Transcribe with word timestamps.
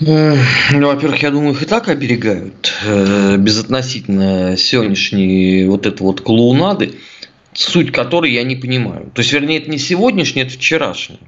Ну, 0.00 0.86
во-первых, 0.86 1.22
я 1.22 1.30
думаю, 1.30 1.54
их 1.54 1.62
и 1.62 1.66
так 1.66 1.88
оберегают 1.88 2.72
э, 2.84 3.36
безотносительно 3.36 4.56
сегодняшней 4.56 5.66
вот 5.66 5.86
этой 5.86 6.02
вот 6.02 6.20
клоунады, 6.20 6.94
суть 7.52 7.90
которой 7.90 8.32
я 8.32 8.44
не 8.44 8.54
понимаю. 8.54 9.10
То 9.14 9.22
есть, 9.22 9.32
вернее, 9.32 9.58
это 9.58 9.70
не 9.70 9.78
сегодняшний, 9.78 10.42
это 10.42 10.52
вчерашний. 10.52 11.18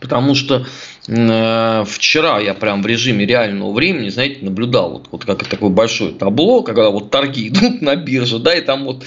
Потому 0.00 0.34
что 0.34 0.66
э, 1.08 1.84
вчера 1.86 2.38
я 2.38 2.54
прям 2.54 2.82
в 2.82 2.86
режиме 2.86 3.26
реального 3.26 3.72
времени, 3.72 4.08
знаете, 4.08 4.44
наблюдал 4.44 4.92
вот, 4.92 5.08
вот 5.10 5.24
как 5.24 5.44
такое 5.44 5.70
большое 5.70 6.12
табло, 6.12 6.62
когда 6.62 6.90
вот 6.90 7.10
торги 7.10 7.48
идут 7.48 7.82
на 7.82 7.96
бирже, 7.96 8.38
да, 8.38 8.54
и 8.54 8.60
там 8.60 8.84
вот 8.84 9.04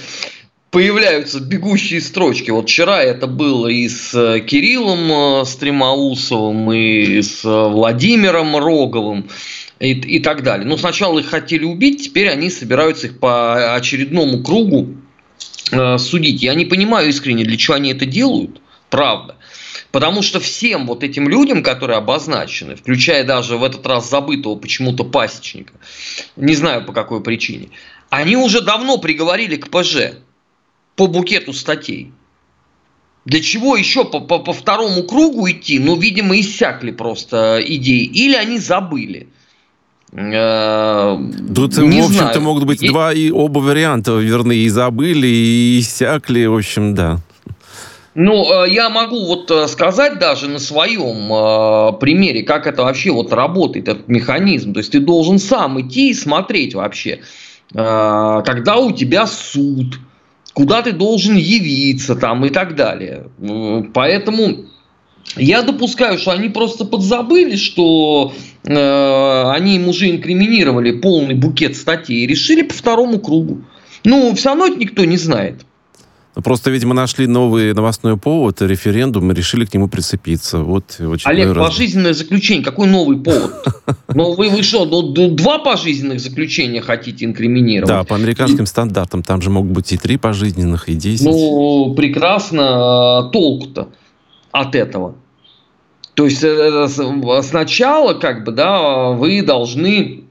появляются 0.70 1.40
бегущие 1.40 2.00
строчки. 2.00 2.50
Вот 2.50 2.68
вчера 2.68 3.02
это 3.02 3.26
было 3.26 3.66
и 3.66 3.88
с 3.88 4.14
э, 4.14 4.40
Кириллом 4.40 5.42
э, 5.42 5.44
Стремоусовым, 5.44 6.72
и 6.72 7.20
с 7.20 7.44
э, 7.44 7.48
Владимиром 7.48 8.56
Роговым, 8.56 9.28
и, 9.80 9.92
и 9.92 10.20
так 10.20 10.42
далее. 10.42 10.66
Но 10.66 10.76
сначала 10.76 11.18
их 11.18 11.28
хотели 11.28 11.64
убить, 11.64 12.04
теперь 12.04 12.28
они 12.28 12.50
собираются 12.50 13.08
их 13.08 13.18
по 13.18 13.74
очередному 13.74 14.42
кругу 14.42 14.94
э, 15.72 15.98
судить. 15.98 16.42
Я 16.42 16.54
не 16.54 16.64
понимаю 16.64 17.08
искренне, 17.08 17.44
для 17.44 17.56
чего 17.56 17.74
они 17.74 17.90
это 17.90 18.06
делают, 18.06 18.60
правда. 18.90 19.36
Потому 19.90 20.22
что 20.22 20.38
всем 20.38 20.86
вот 20.86 21.02
этим 21.02 21.28
людям, 21.28 21.64
которые 21.64 21.98
обозначены, 21.98 22.76
включая 22.76 23.24
даже 23.24 23.56
в 23.56 23.64
этот 23.64 23.84
раз 23.88 24.08
забытого 24.08 24.54
почему-то 24.54 25.02
пасечника, 25.02 25.72
не 26.36 26.54
знаю 26.54 26.84
по 26.84 26.92
какой 26.92 27.20
причине, 27.20 27.70
они 28.08 28.36
уже 28.36 28.60
давно 28.60 28.98
приговорили 28.98 29.56
к 29.56 29.68
ПЖ 29.68 30.12
по 31.00 31.06
букету 31.06 31.54
статей. 31.54 32.12
Для 33.24 33.40
чего 33.40 33.74
еще 33.74 34.04
по, 34.04 34.20
по, 34.20 34.38
по 34.38 34.52
второму 34.52 35.04
кругу 35.04 35.50
идти? 35.50 35.78
Ну, 35.78 35.96
видимо, 35.96 36.38
иссякли 36.38 36.90
просто 36.90 37.58
идеи. 37.64 38.04
Или 38.04 38.34
они 38.34 38.58
забыли. 38.58 39.28
Э, 40.12 41.16
Тут, 41.54 41.78
не 41.78 42.02
в 42.02 42.04
общем-то, 42.04 42.40
могут 42.40 42.64
быть 42.64 42.82
и... 42.82 42.88
два 42.88 43.14
и 43.14 43.30
оба 43.30 43.60
варианта 43.60 44.12
верны. 44.12 44.56
И 44.56 44.68
забыли, 44.68 45.26
и 45.26 45.78
иссякли. 45.80 46.44
В 46.44 46.56
общем, 46.56 46.94
да. 46.94 47.20
Ну, 48.14 48.64
э, 48.64 48.70
я 48.70 48.90
могу 48.90 49.24
вот 49.24 49.50
э, 49.50 49.68
сказать 49.68 50.18
даже 50.18 50.48
на 50.48 50.58
своем 50.58 51.96
примере, 51.98 52.42
как 52.42 52.66
это 52.66 52.82
вообще 52.82 53.10
вот 53.10 53.32
работает, 53.32 53.88
этот 53.88 54.08
механизм. 54.08 54.74
То 54.74 54.80
есть 54.80 54.92
ты 54.92 55.00
должен 55.00 55.38
сам 55.38 55.80
идти 55.80 56.10
и 56.10 56.14
смотреть 56.14 56.74
вообще, 56.74 57.20
когда 57.72 58.76
у 58.76 58.92
тебя 58.92 59.26
суд, 59.26 59.98
куда 60.52 60.82
ты 60.82 60.92
должен 60.92 61.36
явиться 61.36 62.14
там 62.14 62.44
и 62.44 62.50
так 62.50 62.74
далее. 62.74 63.26
Поэтому 63.94 64.66
я 65.36 65.62
допускаю, 65.62 66.18
что 66.18 66.32
они 66.32 66.48
просто 66.48 66.84
подзабыли, 66.84 67.56
что 67.56 68.32
э, 68.64 69.50
они 69.52 69.76
им 69.76 69.88
уже 69.88 70.10
инкриминировали 70.10 70.92
полный 70.92 71.34
букет 71.34 71.76
статей 71.76 72.24
и 72.24 72.26
решили 72.26 72.62
по 72.62 72.74
второму 72.74 73.20
кругу. 73.20 73.64
Ну, 74.04 74.34
все 74.34 74.48
равно 74.50 74.66
это 74.66 74.78
никто 74.78 75.04
не 75.04 75.16
знает. 75.16 75.60
Просто, 76.34 76.70
видимо, 76.70 76.94
нашли 76.94 77.26
новый 77.26 77.74
новостной 77.74 78.16
повод, 78.16 78.62
референдум, 78.62 79.32
и 79.32 79.34
решили 79.34 79.64
к 79.64 79.74
нему 79.74 79.88
прицепиться. 79.88 80.58
Вот 80.58 81.00
Олег, 81.24 81.54
раз. 81.54 81.68
пожизненное 81.68 82.14
заключение. 82.14 82.64
Какой 82.64 82.86
новый 82.86 83.18
повод? 83.18 83.52
Ну, 84.12 84.32
вы, 84.34 84.50
вы 84.50 84.64
что, 84.64 84.86
ну, 84.86 85.12
два 85.12 85.60
пожизненных 85.60 86.18
заключения 86.18 86.80
хотите 86.80 87.24
инкриминировать? 87.24 87.88
Да, 87.88 88.02
по 88.02 88.16
американским 88.16 88.66
стандартам. 88.66 89.22
Там 89.22 89.40
же 89.40 89.50
могут 89.50 89.70
быть 89.70 89.92
и 89.92 89.96
три 89.96 90.16
пожизненных, 90.16 90.88
и 90.88 90.94
десять. 90.94 91.24
Ну, 91.24 91.94
прекрасно. 91.96 93.20
А, 93.20 93.30
толку-то 93.30 93.90
от 94.50 94.74
этого. 94.74 95.14
То 96.14 96.24
есть, 96.24 96.42
э, 96.42 96.88
сначала, 97.42 98.14
как 98.14 98.44
бы, 98.44 98.50
да, 98.50 99.10
вы 99.10 99.42
должны 99.42 100.24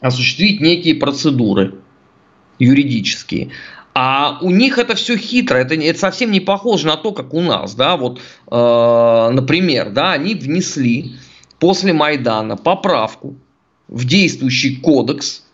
осуществить 0.00 0.60
некие 0.60 0.96
процедуры 0.96 1.76
юридические. 2.58 3.50
А 3.94 4.38
у 4.42 4.50
них 4.50 4.78
это 4.78 4.96
все 4.96 5.16
хитро, 5.16 5.56
это, 5.58 5.74
это 5.76 5.98
совсем 5.98 6.32
не 6.32 6.40
похоже 6.40 6.88
на 6.88 6.96
то, 6.96 7.12
как 7.12 7.32
у 7.32 7.40
нас, 7.40 7.76
да, 7.76 7.96
вот, 7.96 8.18
э, 8.50 9.30
например, 9.32 9.90
да, 9.90 10.12
они 10.12 10.34
внесли 10.34 11.12
после 11.60 11.92
Майдана 11.92 12.56
поправку 12.56 13.36
в 13.86 14.04
действующий 14.04 14.76
кодекс, 14.76 15.44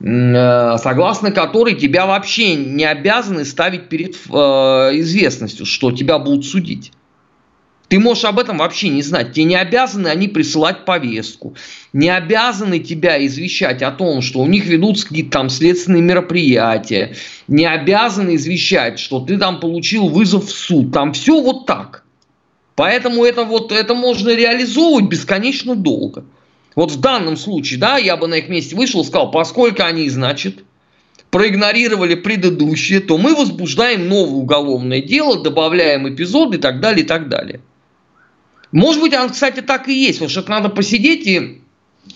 э, 0.00 0.76
согласно 0.78 1.32
которой 1.32 1.74
тебя 1.74 2.06
вообще 2.06 2.54
не 2.54 2.84
обязаны 2.84 3.44
ставить 3.44 3.88
перед 3.88 4.14
э, 4.14 4.30
известностью, 5.00 5.66
что 5.66 5.90
тебя 5.90 6.20
будут 6.20 6.46
судить. 6.46 6.92
Ты 7.88 7.98
можешь 7.98 8.24
об 8.24 8.38
этом 8.38 8.58
вообще 8.58 8.90
не 8.90 9.02
знать. 9.02 9.32
Тебе 9.32 9.44
не 9.44 9.56
обязаны 9.56 10.08
они 10.08 10.28
присылать 10.28 10.84
повестку. 10.84 11.54
Не 11.94 12.10
обязаны 12.10 12.80
тебя 12.80 13.24
извещать 13.24 13.82
о 13.82 13.90
том, 13.90 14.20
что 14.20 14.40
у 14.40 14.46
них 14.46 14.66
ведутся 14.66 15.08
какие-то 15.08 15.30
там 15.30 15.48
следственные 15.48 16.02
мероприятия. 16.02 17.14
Не 17.48 17.64
обязаны 17.64 18.36
извещать, 18.36 18.98
что 18.98 19.20
ты 19.20 19.38
там 19.38 19.58
получил 19.58 20.08
вызов 20.08 20.46
в 20.46 20.50
суд. 20.50 20.92
Там 20.92 21.14
все 21.14 21.40
вот 21.40 21.64
так. 21.64 22.04
Поэтому 22.74 23.24
это, 23.24 23.44
вот, 23.44 23.72
это 23.72 23.94
можно 23.94 24.28
реализовывать 24.28 25.06
бесконечно 25.06 25.74
долго. 25.74 26.24
Вот 26.76 26.92
в 26.92 27.00
данном 27.00 27.36
случае, 27.36 27.80
да, 27.80 27.96
я 27.96 28.16
бы 28.16 28.28
на 28.28 28.34
их 28.34 28.48
месте 28.48 28.76
вышел 28.76 29.00
и 29.00 29.04
сказал, 29.04 29.32
поскольку 29.32 29.82
они, 29.82 30.08
значит, 30.10 30.62
проигнорировали 31.30 32.14
предыдущее, 32.14 33.00
то 33.00 33.18
мы 33.18 33.34
возбуждаем 33.34 34.08
новое 34.08 34.34
уголовное 34.34 35.00
дело, 35.00 35.42
добавляем 35.42 36.08
эпизоды 36.08 36.58
и 36.58 36.60
так 36.60 36.80
далее, 36.80 37.04
и 37.04 37.08
так 37.08 37.28
далее. 37.28 37.60
Может 38.72 39.02
быть, 39.02 39.14
он, 39.14 39.30
кстати, 39.30 39.60
так 39.60 39.88
и 39.88 39.94
есть. 39.94 40.20
Вот 40.20 40.30
что 40.30 40.48
надо 40.48 40.68
посидеть 40.68 41.26
и 41.26 41.60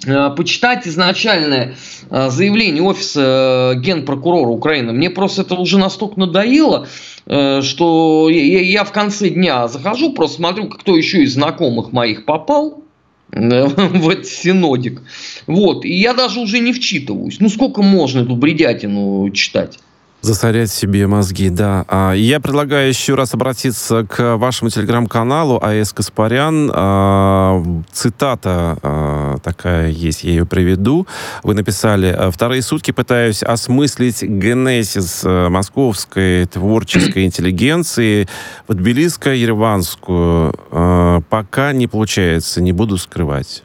э, 0.06 0.30
почитать 0.36 0.86
изначальное 0.86 1.76
э, 2.10 2.30
заявление 2.30 2.82
офиса 2.82 3.72
э, 3.74 3.80
генпрокурора 3.80 4.50
Украины. 4.50 4.92
Мне 4.92 5.10
просто 5.10 5.42
это 5.42 5.54
уже 5.54 5.78
настолько 5.78 6.20
надоело, 6.20 6.86
что 7.24 8.28
я 8.28 8.84
в 8.84 8.92
конце 8.92 9.28
дня 9.28 9.68
захожу, 9.68 10.12
просто 10.12 10.38
смотрю, 10.38 10.68
кто 10.68 10.96
еще 10.96 11.22
из 11.22 11.34
знакомых 11.34 11.92
моих 11.92 12.24
попал 12.24 12.82
в 13.30 14.08
этот 14.08 14.26
синодик. 14.26 15.02
Вот. 15.46 15.84
И 15.84 15.94
я 15.94 16.14
даже 16.14 16.40
уже 16.40 16.58
не 16.58 16.72
вчитываюсь. 16.72 17.38
Ну, 17.40 17.48
сколько 17.48 17.82
можно 17.82 18.20
эту 18.20 18.36
бредятину 18.36 19.30
читать? 19.30 19.78
Засорять 20.22 20.70
себе 20.70 21.06
мозги, 21.08 21.50
да. 21.50 21.84
А, 21.88 22.12
я 22.12 22.38
предлагаю 22.38 22.88
еще 22.88 23.16
раз 23.16 23.34
обратиться 23.34 24.06
к 24.08 24.36
вашему 24.36 24.70
телеграм-каналу 24.70 25.58
АЭС 25.60 25.92
Каспарян. 25.92 26.70
А, 26.72 27.60
цитата 27.92 28.78
а, 28.82 29.38
такая 29.42 29.88
есть, 29.88 30.22
я 30.22 30.30
ее 30.30 30.46
приведу. 30.46 31.08
Вы 31.42 31.54
написали, 31.54 32.16
«Вторые 32.30 32.62
сутки 32.62 32.92
пытаюсь 32.92 33.42
осмыслить 33.42 34.22
генезис 34.22 35.24
московской 35.24 36.46
творческой 36.46 37.24
интеллигенции 37.26 38.28
в 38.68 38.74
Тбилисско-Ереванскую. 38.74 41.24
Пока 41.28 41.72
не 41.72 41.88
получается, 41.88 42.62
не 42.62 42.72
буду 42.72 42.96
скрывать». 42.96 43.64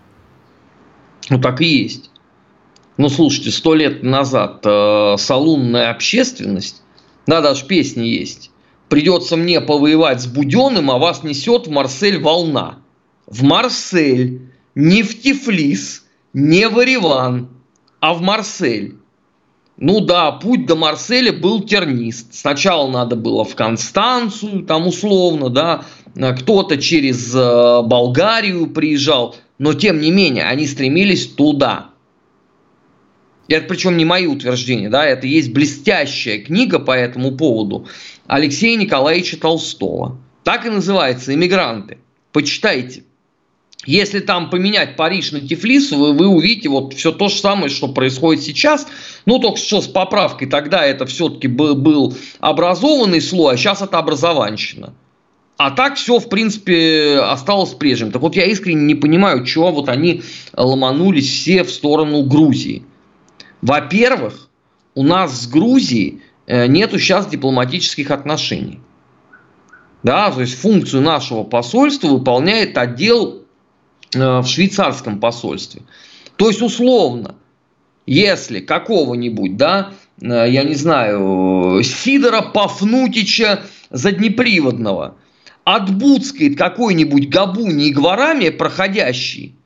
Ну, 1.29 1.39
так 1.39 1.61
и 1.61 1.83
есть. 1.83 2.09
Ну, 2.97 3.09
слушайте, 3.09 3.51
сто 3.51 3.75
лет 3.75 4.01
назад 4.01 4.61
э, 4.65 5.15
салунная 5.17 5.91
общественность, 5.91 6.81
да, 7.27 7.41
даже 7.41 7.65
песни 7.65 8.05
есть, 8.05 8.49
придется 8.89 9.37
мне 9.37 9.61
повоевать 9.61 10.21
с 10.21 10.25
Буденным, 10.25 10.89
а 10.89 10.97
вас 10.97 11.23
несет 11.23 11.67
в 11.67 11.69
Марсель 11.69 12.19
волна. 12.19 12.79
В 13.27 13.43
Марсель, 13.43 14.41
не 14.73 15.03
в 15.03 15.21
Тифлис, 15.21 16.05
не 16.33 16.67
в 16.67 16.79
Ереван, 16.79 17.49
а 17.99 18.13
в 18.15 18.21
Марсель. 18.21 18.95
Ну 19.77 19.99
да, 19.99 20.31
путь 20.31 20.65
до 20.65 20.75
Марселя 20.75 21.31
был 21.31 21.61
тернист. 21.61 22.33
Сначала 22.33 22.89
надо 22.89 23.15
было 23.15 23.43
в 23.43 23.53
Констанцию, 23.53 24.63
там 24.63 24.87
условно, 24.87 25.49
да, 25.49 25.85
кто-то 26.15 26.77
через 26.77 27.35
э, 27.35 27.81
Болгарию 27.83 28.71
приезжал, 28.71 29.35
но 29.59 29.75
тем 29.75 30.01
не 30.01 30.09
менее 30.09 30.45
они 30.45 30.65
стремились 30.65 31.27
туда. 31.27 31.86
Это 33.47 33.67
причем 33.67 33.97
не 33.97 34.05
мои 34.05 34.25
утверждения, 34.25 34.89
да, 34.89 35.05
это 35.05 35.25
есть 35.25 35.53
блестящая 35.53 36.39
книга 36.39 36.79
по 36.79 36.91
этому 36.91 37.31
поводу 37.31 37.87
Алексея 38.27 38.77
Николаевича 38.77 39.37
Толстого. 39.37 40.17
Так 40.43 40.65
и 40.65 40.69
называется 40.69 41.33
«Иммигранты». 41.33 41.97
Почитайте. 42.33 43.03
Если 43.85 44.19
там 44.19 44.49
поменять 44.49 44.97
Париж 44.97 45.31
на 45.31 45.39
Тифлис, 45.39 45.91
вы, 45.91 46.11
вы 46.13 46.27
увидите 46.27 46.67
вот 46.67 46.93
все 46.93 47.11
то 47.11 47.29
же 47.29 47.35
самое, 47.35 47.69
что 47.69 47.87
происходит 47.87 48.43
сейчас. 48.43 48.85
Ну, 49.25 49.39
только 49.39 49.57
что 49.57 49.81
с 49.81 49.87
поправкой. 49.87 50.49
Тогда 50.49 50.85
это 50.85 51.05
все-таки 51.05 51.47
был, 51.47 51.75
был 51.75 52.15
образованный 52.39 53.21
слой, 53.21 53.53
а 53.53 53.57
сейчас 53.57 53.81
это 53.81 53.97
образованщина. 53.97 54.93
А 55.57 55.71
так 55.71 55.95
все, 55.95 56.19
в 56.19 56.27
принципе, 56.27 57.19
осталось 57.23 57.73
прежним. 57.73 58.11
Так 58.11 58.21
вот, 58.21 58.35
я 58.35 58.45
искренне 58.45 58.83
не 58.83 58.95
понимаю, 58.95 59.45
чего 59.45 59.71
вот 59.71 59.89
они 59.89 60.21
ломанулись 60.53 61.29
все 61.29 61.63
в 61.63 61.71
сторону 61.71 62.23
Грузии. 62.23 62.83
Во-первых, 63.61 64.49
у 64.95 65.03
нас 65.03 65.41
с 65.41 65.47
Грузией 65.47 66.21
э, 66.45 66.67
нету 66.67 66.99
сейчас 66.99 67.27
дипломатических 67.27 68.11
отношений. 68.11 68.79
Да, 70.03 70.31
то 70.31 70.41
есть 70.41 70.59
функцию 70.59 71.01
нашего 71.01 71.43
посольства 71.43 72.07
выполняет 72.07 72.77
отдел 72.77 73.47
Э, 74.15 74.39
в 74.39 74.47
швейцарском 74.47 75.19
посольстве. 75.19 75.81
То 76.37 76.47
есть, 76.47 76.61
условно, 76.61 77.35
если 78.05 78.61
какого-нибудь, 78.61 79.57
да, 79.57 79.91
э, 80.21 80.25
я 80.49 80.63
не 80.63 80.75
знаю, 80.75 81.83
Сидора 81.83 82.41
Пафнутича 82.41 83.63
Заднеприводного 83.89 85.17
отбудскает 85.65 86.57
какой-нибудь 86.57 87.29
Габуни 87.29 87.87
и 87.87 87.93
Гварами 87.93 88.49
проходящий, 88.49 89.56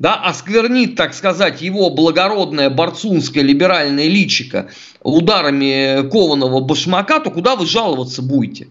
да, 0.00 0.14
осквернит, 0.14 0.96
так 0.96 1.12
сказать, 1.12 1.60
его 1.60 1.90
благородное 1.90 2.70
борцунское 2.70 3.44
либеральное 3.44 4.08
личико 4.08 4.70
ударами 5.02 6.08
кованого 6.08 6.60
башмака, 6.60 7.20
то 7.20 7.30
куда 7.30 7.54
вы 7.54 7.66
жаловаться 7.66 8.22
будете? 8.22 8.68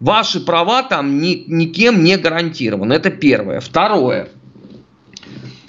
Ваши 0.00 0.40
права 0.40 0.82
там 0.82 1.20
ни, 1.20 1.44
никем 1.46 2.02
не 2.02 2.16
гарантированы. 2.16 2.94
Это 2.94 3.10
первое. 3.10 3.60
Второе. 3.60 4.30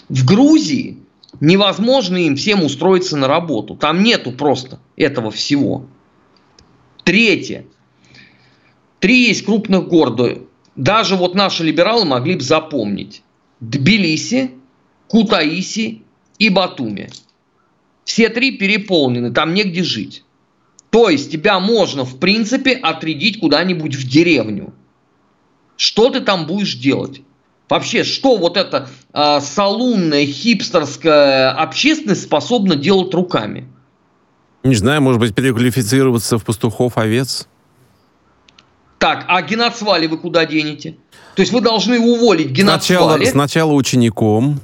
В 0.07 0.25
Грузии 0.25 0.99
невозможно 1.41 2.15
им 2.15 2.37
всем 2.37 2.63
устроиться 2.63 3.17
на 3.17 3.27
работу. 3.27 3.75
Там 3.75 4.03
нету 4.03 4.31
просто 4.31 4.79
этого 4.95 5.31
всего. 5.31 5.85
Третье. 7.03 7.65
Три 9.01 9.27
есть 9.27 9.43
крупных 9.43 9.89
города. 9.89 10.37
Даже 10.77 11.17
вот 11.17 11.35
наши 11.35 11.65
либералы 11.65 12.05
могли 12.05 12.35
бы 12.35 12.41
запомнить. 12.41 13.21
Тбилиси, 13.59 14.51
Кутаиси 15.07 16.03
и 16.39 16.49
Батуми. 16.49 17.09
Все 18.03 18.29
три 18.29 18.57
переполнены, 18.57 19.31
там 19.31 19.53
негде 19.53 19.83
жить. 19.83 20.23
То 20.89 21.09
есть 21.09 21.31
тебя 21.31 21.59
можно, 21.59 22.05
в 22.05 22.19
принципе, 22.19 22.73
отрядить 22.73 23.39
куда-нибудь 23.39 23.95
в 23.95 24.07
деревню. 24.07 24.73
Что 25.77 26.09
ты 26.09 26.21
там 26.21 26.45
будешь 26.45 26.75
делать? 26.75 27.21
Вообще, 27.67 28.03
что 28.03 28.37
вот 28.37 28.57
эта 28.57 28.89
э, 29.11 29.39
салунная, 29.41 30.25
хипстерская 30.25 31.51
общественность 31.51 32.23
способна 32.23 32.75
делать 32.75 33.13
руками? 33.13 33.67
Не 34.63 34.75
знаю, 34.75 35.01
может 35.01 35.19
быть, 35.19 35.35
переквалифицироваться 35.35 36.37
в 36.37 36.45
пастухов 36.45 36.97
овец? 36.97 37.47
Так, 38.97 39.25
а 39.27 39.41
геноцвали 39.41 40.07
вы 40.07 40.17
куда 40.17 40.45
денете? 40.45 40.95
То 41.35 41.41
есть 41.41 41.51
вы 41.51 41.61
должны 41.61 41.99
уволить 41.99 42.51
геноцвали? 42.51 43.25
Сначала, 43.25 43.25
сначала 43.25 43.71
учеником, 43.73 44.61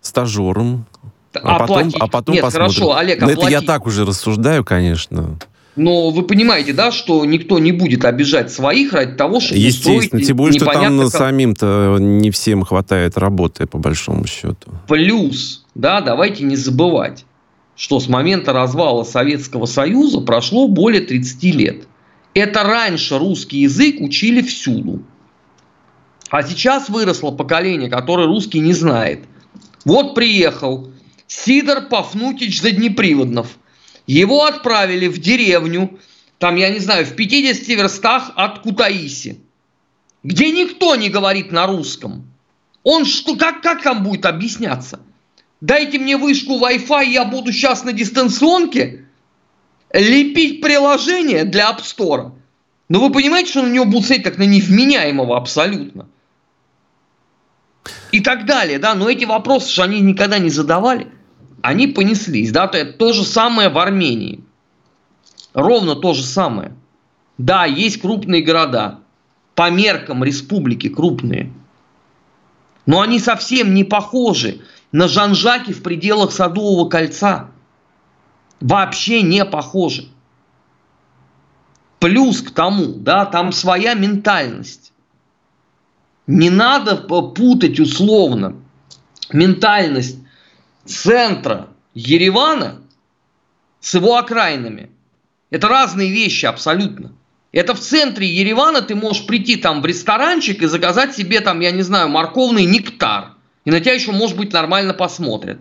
стажером, 0.00 0.86
а 1.32 1.58
потом, 1.58 1.90
а 1.98 2.06
потом 2.08 2.34
Нет, 2.34 2.44
посмотрим. 2.44 2.72
хорошо, 2.72 2.96
Олег, 2.96 3.22
оплатить. 3.22 3.42
Это 3.42 3.50
я 3.50 3.60
так 3.62 3.86
уже 3.86 4.04
рассуждаю, 4.04 4.64
конечно. 4.64 5.38
Но 5.76 6.10
вы 6.10 6.24
понимаете, 6.24 6.72
да, 6.72 6.90
что 6.90 7.24
никто 7.24 7.58
не 7.58 7.72
будет 7.72 8.04
обижать 8.04 8.52
своих 8.52 8.92
ради 8.92 9.16
того, 9.16 9.40
чтобы 9.40 9.60
Естественно, 9.60 10.22
тем 10.22 10.36
более, 10.36 10.60
что 10.60 10.70
там 10.70 10.98
как... 10.98 11.10
самим-то 11.10 11.96
не 11.98 12.30
всем 12.30 12.64
хватает 12.64 13.16
работы, 13.16 13.66
по 13.66 13.78
большому 13.78 14.26
счету. 14.26 14.72
Плюс, 14.88 15.64
да, 15.74 16.00
давайте 16.00 16.44
не 16.44 16.56
забывать, 16.56 17.24
что 17.76 18.00
с 18.00 18.08
момента 18.08 18.52
развала 18.52 19.04
Советского 19.04 19.66
Союза 19.66 20.20
прошло 20.20 20.66
более 20.66 21.02
30 21.02 21.42
лет. 21.54 21.84
Это 22.34 22.62
раньше 22.62 23.18
русский 23.18 23.58
язык 23.58 24.00
учили 24.00 24.42
всюду. 24.42 25.02
А 26.30 26.42
сейчас 26.42 26.88
выросло 26.88 27.32
поколение, 27.32 27.90
которое 27.90 28.26
русский 28.26 28.60
не 28.60 28.72
знает. 28.72 29.24
Вот 29.84 30.14
приехал 30.14 30.92
Сидор 31.26 31.88
Пафнутич 31.88 32.60
Заднеприводнов– 32.60 33.56
его 34.10 34.44
отправили 34.44 35.06
в 35.06 35.18
деревню, 35.18 36.00
там, 36.38 36.56
я 36.56 36.70
не 36.70 36.80
знаю, 36.80 37.06
в 37.06 37.14
50 37.14 37.68
верстах 37.68 38.32
от 38.34 38.58
Кутаиси, 38.58 39.38
где 40.24 40.50
никто 40.50 40.96
не 40.96 41.08
говорит 41.08 41.52
на 41.52 41.68
русском. 41.68 42.26
Он 42.82 43.04
что, 43.04 43.36
как, 43.36 43.62
как 43.62 43.82
там 43.82 44.02
будет 44.02 44.26
объясняться? 44.26 44.98
Дайте 45.60 46.00
мне 46.00 46.16
вышку 46.16 46.58
Wi-Fi, 46.58 47.06
я 47.06 47.24
буду 47.24 47.52
сейчас 47.52 47.84
на 47.84 47.92
дистанционке 47.92 49.04
лепить 49.92 50.60
приложение 50.60 51.44
для 51.44 51.70
App 51.70 51.80
Store. 51.80 52.32
Но 52.88 53.00
вы 53.00 53.12
понимаете, 53.12 53.50
что 53.50 53.62
на 53.62 53.70
него 53.70 53.84
будут 53.84 54.06
смотреть 54.06 54.24
как 54.24 54.38
на 54.38 54.44
невменяемого 54.44 55.36
абсолютно. 55.36 56.08
И 58.12 58.20
так 58.20 58.46
далее, 58.46 58.78
да, 58.78 58.94
но 58.94 59.08
эти 59.08 59.24
вопросы 59.24 59.72
же 59.72 59.82
они 59.82 60.00
никогда 60.00 60.38
не 60.38 60.50
задавали 60.50 61.08
они 61.62 61.86
понеслись, 61.86 62.52
да, 62.52 62.66
то 62.68 62.78
это 62.78 62.92
то 62.92 63.12
же 63.12 63.24
самое 63.24 63.68
в 63.68 63.78
Армении. 63.78 64.40
Ровно 65.52 65.96
то 65.96 66.14
же 66.14 66.22
самое. 66.22 66.74
Да, 67.38 67.64
есть 67.64 68.00
крупные 68.00 68.42
города, 68.42 69.00
по 69.54 69.70
меркам 69.70 70.24
республики 70.24 70.88
крупные, 70.88 71.52
но 72.86 73.00
они 73.00 73.18
совсем 73.18 73.74
не 73.74 73.84
похожи 73.84 74.60
на 74.92 75.08
Жанжаки 75.08 75.72
в 75.72 75.82
пределах 75.82 76.32
Садового 76.32 76.88
кольца. 76.88 77.50
Вообще 78.60 79.22
не 79.22 79.44
похожи. 79.44 80.08
Плюс 81.98 82.42
к 82.42 82.50
тому, 82.50 82.94
да, 82.94 83.26
там 83.26 83.52
своя 83.52 83.94
ментальность. 83.94 84.92
Не 86.26 86.50
надо 86.50 86.96
путать 86.96 87.80
условно 87.80 88.56
ментальность 89.32 90.18
центра 90.84 91.68
Еревана 91.94 92.82
с 93.80 93.94
его 93.94 94.16
окраинами. 94.16 94.90
Это 95.50 95.68
разные 95.68 96.10
вещи 96.10 96.46
абсолютно. 96.46 97.12
Это 97.52 97.74
в 97.74 97.80
центре 97.80 98.28
Еревана 98.28 98.80
ты 98.80 98.94
можешь 98.94 99.26
прийти 99.26 99.56
там 99.56 99.82
в 99.82 99.86
ресторанчик 99.86 100.62
и 100.62 100.66
заказать 100.66 101.16
себе 101.16 101.40
там, 101.40 101.60
я 101.60 101.72
не 101.72 101.82
знаю, 101.82 102.08
морковный 102.08 102.64
нектар. 102.64 103.32
И 103.64 103.70
на 103.70 103.80
тебя 103.80 103.94
еще, 103.94 104.12
может 104.12 104.36
быть, 104.36 104.52
нормально 104.52 104.94
посмотрят. 104.94 105.60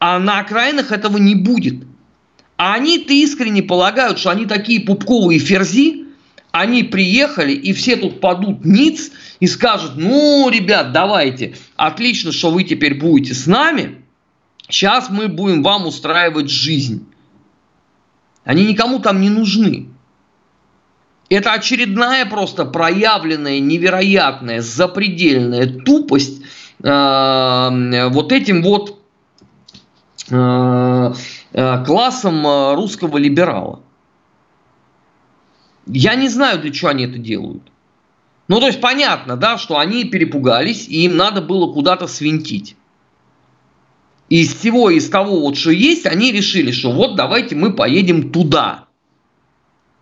А 0.00 0.18
на 0.18 0.40
окраинах 0.40 0.92
этого 0.92 1.18
не 1.18 1.34
будет. 1.34 1.84
А 2.56 2.74
они-то 2.74 3.12
искренне 3.12 3.62
полагают, 3.62 4.18
что 4.18 4.30
они 4.30 4.46
такие 4.46 4.80
пупковые 4.80 5.38
ферзи, 5.38 6.06
они 6.52 6.82
приехали, 6.82 7.52
и 7.52 7.72
все 7.72 7.96
тут 7.96 8.20
падут 8.20 8.64
ниц 8.64 9.12
и 9.38 9.46
скажут, 9.46 9.92
ну, 9.96 10.48
ребят, 10.50 10.92
давайте, 10.92 11.54
отлично, 11.76 12.32
что 12.32 12.50
вы 12.50 12.64
теперь 12.64 12.98
будете 12.98 13.34
с 13.34 13.46
нами, 13.46 14.02
сейчас 14.68 15.10
мы 15.10 15.28
будем 15.28 15.62
вам 15.62 15.86
устраивать 15.86 16.50
жизнь. 16.50 17.06
Они 18.44 18.66
никому 18.66 18.98
там 18.98 19.20
не 19.20 19.28
нужны. 19.28 19.88
Это 21.28 21.52
очередная 21.52 22.26
просто 22.26 22.64
проявленная, 22.64 23.60
невероятная, 23.60 24.62
запредельная 24.62 25.66
тупость 25.66 26.42
э, 26.82 28.08
вот 28.08 28.32
этим 28.32 28.62
вот 28.62 28.99
классом 31.84 32.46
э, 32.46 32.74
русского 32.74 33.18
либерала. 33.18 33.80
Я 35.86 36.14
не 36.14 36.28
знаю, 36.28 36.60
для 36.60 36.70
чего 36.70 36.90
они 36.90 37.04
это 37.04 37.18
делают. 37.18 37.62
Ну, 38.46 38.60
то 38.60 38.66
есть 38.66 38.80
понятно, 38.80 39.36
да, 39.36 39.58
что 39.58 39.78
они 39.78 40.04
перепугались, 40.04 40.88
и 40.88 41.04
им 41.04 41.16
надо 41.16 41.40
было 41.42 41.72
куда-то 41.72 42.06
свинтить. 42.06 42.76
из 44.28 44.54
всего 44.54 44.90
из 44.90 45.10
того, 45.10 45.40
вот, 45.40 45.56
что 45.56 45.72
есть, 45.72 46.06
они 46.06 46.32
решили, 46.32 46.70
что 46.70 46.92
вот 46.92 47.16
давайте 47.16 47.56
мы 47.56 47.72
поедем 47.72 48.30
туда. 48.30 48.86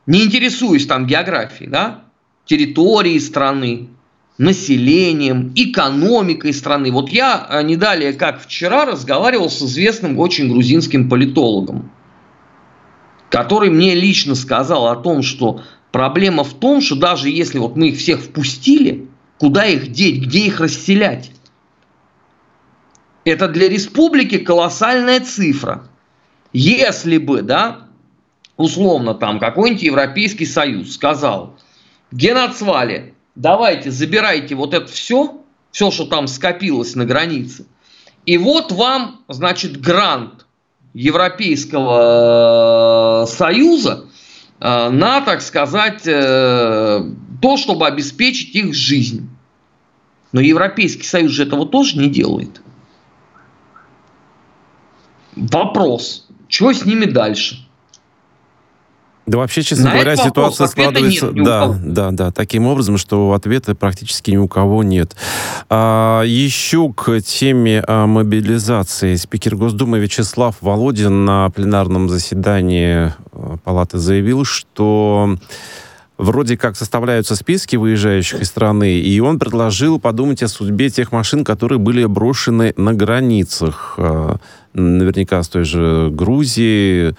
Не 0.07 0.25
интересуясь 0.25 0.87
там 0.87 1.07
географией, 1.07 1.71
да, 1.71 2.05
территорией 2.45 3.21
страны, 3.21 3.89
населением, 4.38 5.52
экономикой 5.57 6.54
страны. 6.54 6.92
Вот 6.92 7.11
я 7.11 7.45
а, 7.49 7.62
не 7.62 7.76
далее, 7.76 8.12
как 8.12 8.40
вчера, 8.40 8.87
разговаривал 8.87 9.50
с 9.50 9.61
известным 9.61 10.18
очень 10.18 10.49
грузинским 10.49 11.09
политологом, 11.09 11.90
который 13.30 13.68
мне 13.68 13.95
лично 13.95 14.37
сказал 14.37 14.87
о 14.87 14.97
том, 14.97 15.23
что 15.23 15.62
проблема 15.90 16.45
в 16.45 16.54
том, 16.54 16.80
что 16.80 16.95
даже 16.95 17.28
если 17.28 17.59
вот 17.59 17.76
мы 17.76 17.88
их 17.88 17.99
всех 17.99 18.21
впустили, 18.21 19.09
куда 19.38 19.66
их 19.66 19.90
деть, 19.90 20.23
где 20.23 20.47
их 20.47 20.61
расселять? 20.61 21.33
Это 23.25 23.49
для 23.49 23.68
республики 23.68 24.38
колоссальная 24.38 25.21
цифра. 25.21 25.88
Если 26.52 27.18
бы, 27.18 27.42
да, 27.42 27.88
условно 28.57 29.14
там 29.14 29.40
какой-нибудь 29.40 29.83
Европейский 29.83 30.47
Союз 30.47 30.95
сказал, 30.95 31.57
Геноцвали, 32.11 33.08
давайте 33.38 33.90
забирайте 33.90 34.54
вот 34.54 34.75
это 34.75 34.87
все, 34.87 35.40
все, 35.71 35.90
что 35.90 36.04
там 36.04 36.26
скопилось 36.26 36.95
на 36.95 37.07
границе, 37.07 37.64
и 38.26 38.37
вот 38.37 38.71
вам, 38.73 39.23
значит, 39.28 39.80
грант 39.80 40.45
Европейского 40.92 43.23
э, 43.23 43.26
Союза 43.26 44.04
э, 44.61 44.90
на, 44.90 45.23
так 45.23 45.40
сказать, 45.40 46.07
э, 46.07 47.02
то, 47.40 47.57
чтобы 47.57 47.87
обеспечить 47.87 48.54
их 48.54 48.75
жизнь. 48.75 49.30
Но 50.33 50.40
Европейский 50.40 51.04
Союз 51.04 51.33
же 51.33 51.45
этого 51.45 51.66
тоже 51.66 51.99
не 51.99 52.11
делает. 52.11 52.61
Вопрос, 55.37 56.26
что 56.49 56.73
с 56.73 56.85
ними 56.85 57.04
дальше? 57.04 57.68
Да 59.29 59.37
вообще, 59.37 59.63
честно 59.63 59.91
На 59.91 59.93
говоря, 59.93 60.17
ситуация 60.17 60.67
складывается... 60.69 61.27
Нет, 61.27 61.45
да, 61.45 61.77
да, 61.85 62.11
да, 62.13 62.31
таким 62.31 62.67
образом, 62.67 62.97
что 62.97 63.35
ответа 63.35 63.75
практически 63.75 64.31
ни 64.31 64.39
у 64.39 64.49
кого 64.49 64.83
нет. 64.83 65.15
А, 65.69 66.23
еще 66.23 66.91
к 66.95 67.21
теме 67.21 67.85
а, 67.87 68.07
мобилизации. 68.07 69.17
Спикер 69.17 69.55
Госдумы 69.55 69.99
Вячеслав 69.99 70.57
Володин 70.63 71.27
на 71.27 71.51
пленарном 71.51 72.09
заседании 72.09 73.13
а, 73.33 73.59
Палаты 73.63 73.99
заявил, 73.99 74.47
что 74.47 75.37
вроде 76.17 76.57
как 76.57 76.79
составляются 76.79 77.37
списки 77.37 77.77
выезжающих 77.77 78.41
из 78.41 78.49
страны, 78.49 78.99
и 78.99 79.21
он 79.21 79.39
предложил 79.39 80.01
подумать 80.01 80.43
о 80.43 80.49
судьбе 80.49 80.89
тех 80.89 81.13
машин, 81.13 81.45
которые 81.45 81.79
были 81.79 82.07
брошены 82.07 82.73
на 82.79 82.95
границах. 82.95 83.97
А, 83.99 84.37
наверняка 84.73 85.43
с 85.43 85.49
той 85.49 85.65
же 85.65 86.09
Грузии, 86.11 87.15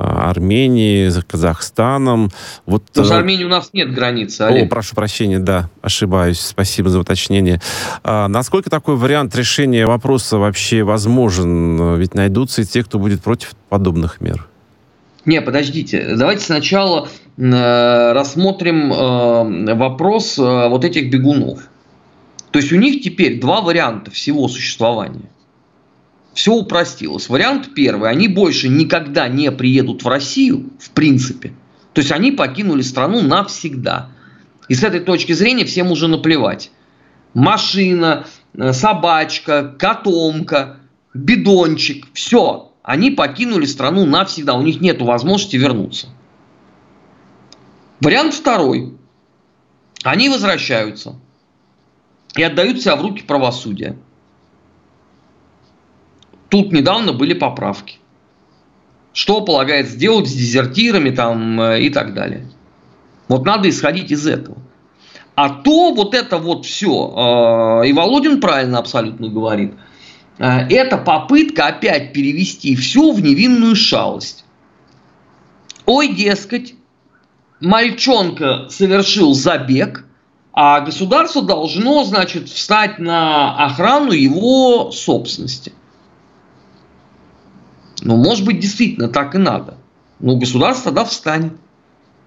Армении, 0.00 1.10
Казахстаном. 1.26 2.30
Вот, 2.66 2.84
Но 2.94 3.04
с 3.04 3.10
э, 3.10 3.14
Арменией 3.14 3.46
у 3.46 3.48
нас 3.50 3.70
нет 3.72 3.92
границы, 3.92 4.42
Олег. 4.42 4.66
О, 4.66 4.68
прошу 4.68 4.94
прощения, 4.94 5.38
да, 5.38 5.68
ошибаюсь. 5.82 6.40
Спасибо 6.40 6.88
за 6.88 7.00
уточнение. 7.00 7.60
А, 8.02 8.28
насколько 8.28 8.70
такой 8.70 8.96
вариант 8.96 9.34
решения 9.36 9.86
вопроса 9.86 10.38
вообще 10.38 10.82
возможен? 10.82 11.96
Ведь 11.96 12.14
найдутся 12.14 12.62
и 12.62 12.64
те, 12.64 12.82
кто 12.82 12.98
будет 12.98 13.22
против 13.22 13.54
подобных 13.68 14.20
мер. 14.20 14.48
Не, 15.26 15.42
подождите. 15.42 16.14
Давайте 16.16 16.44
сначала 16.44 17.08
э, 17.36 18.12
рассмотрим 18.12 18.92
э, 18.92 19.74
вопрос 19.74 20.38
э, 20.38 20.68
вот 20.68 20.84
этих 20.84 21.10
бегунов. 21.10 21.60
То 22.50 22.58
есть 22.58 22.72
у 22.72 22.76
них 22.76 23.02
теперь 23.02 23.38
два 23.40 23.60
варианта 23.60 24.10
всего 24.10 24.48
существования 24.48 25.28
все 26.34 26.54
упростилось. 26.54 27.28
Вариант 27.28 27.74
первый. 27.74 28.10
Они 28.10 28.28
больше 28.28 28.68
никогда 28.68 29.28
не 29.28 29.50
приедут 29.50 30.04
в 30.04 30.08
Россию, 30.08 30.70
в 30.78 30.90
принципе. 30.90 31.52
То 31.92 32.00
есть 32.00 32.12
они 32.12 32.32
покинули 32.32 32.82
страну 32.82 33.22
навсегда. 33.22 34.10
И 34.68 34.74
с 34.74 34.84
этой 34.84 35.00
точки 35.00 35.32
зрения 35.32 35.64
всем 35.64 35.90
уже 35.90 36.06
наплевать. 36.06 36.70
Машина, 37.34 38.26
э, 38.54 38.72
собачка, 38.72 39.74
котомка, 39.78 40.80
бидончик, 41.14 42.06
все. 42.12 42.72
Они 42.82 43.10
покинули 43.10 43.66
страну 43.66 44.06
навсегда. 44.06 44.54
У 44.54 44.62
них 44.62 44.80
нет 44.80 45.02
возможности 45.02 45.56
вернуться. 45.56 46.08
Вариант 48.00 48.34
второй. 48.34 48.94
Они 50.02 50.28
возвращаются 50.28 51.16
и 52.36 52.42
отдают 52.42 52.80
себя 52.80 52.96
в 52.96 53.02
руки 53.02 53.22
правосудия. 53.22 53.98
Тут 56.50 56.72
недавно 56.72 57.12
были 57.12 57.32
поправки. 57.32 57.96
Что 59.12 59.40
полагается 59.40 59.94
сделать 59.94 60.28
с 60.28 60.32
дезертирами 60.32 61.10
там, 61.10 61.60
э, 61.60 61.82
и 61.82 61.90
так 61.90 62.12
далее. 62.12 62.46
Вот 63.28 63.46
надо 63.46 63.68
исходить 63.68 64.10
из 64.10 64.26
этого. 64.26 64.58
А 65.36 65.48
то 65.48 65.94
вот 65.94 66.14
это 66.14 66.38
вот 66.38 66.66
все, 66.66 67.80
э, 67.82 67.88
и 67.88 67.92
Володин 67.92 68.40
правильно 68.40 68.78
абсолютно 68.78 69.28
говорит, 69.28 69.74
э, 70.38 70.44
это 70.68 70.98
попытка 70.98 71.66
опять 71.66 72.12
перевести 72.12 72.74
все 72.76 73.12
в 73.12 73.22
невинную 73.22 73.76
шалость. 73.76 74.44
Ой, 75.86 76.08
дескать, 76.08 76.74
мальчонка 77.60 78.68
совершил 78.68 79.34
забег, 79.34 80.04
а 80.52 80.80
государство 80.80 81.42
должно, 81.42 82.02
значит, 82.04 82.48
встать 82.48 82.98
на 82.98 83.56
охрану 83.64 84.10
его 84.10 84.90
собственности. 84.90 85.72
Ну, 88.02 88.16
может 88.16 88.44
быть, 88.44 88.60
действительно 88.60 89.08
так 89.08 89.34
и 89.34 89.38
надо. 89.38 89.76
Но 90.20 90.36
государство 90.36 90.90
тогда 90.90 91.04
встанет 91.04 91.52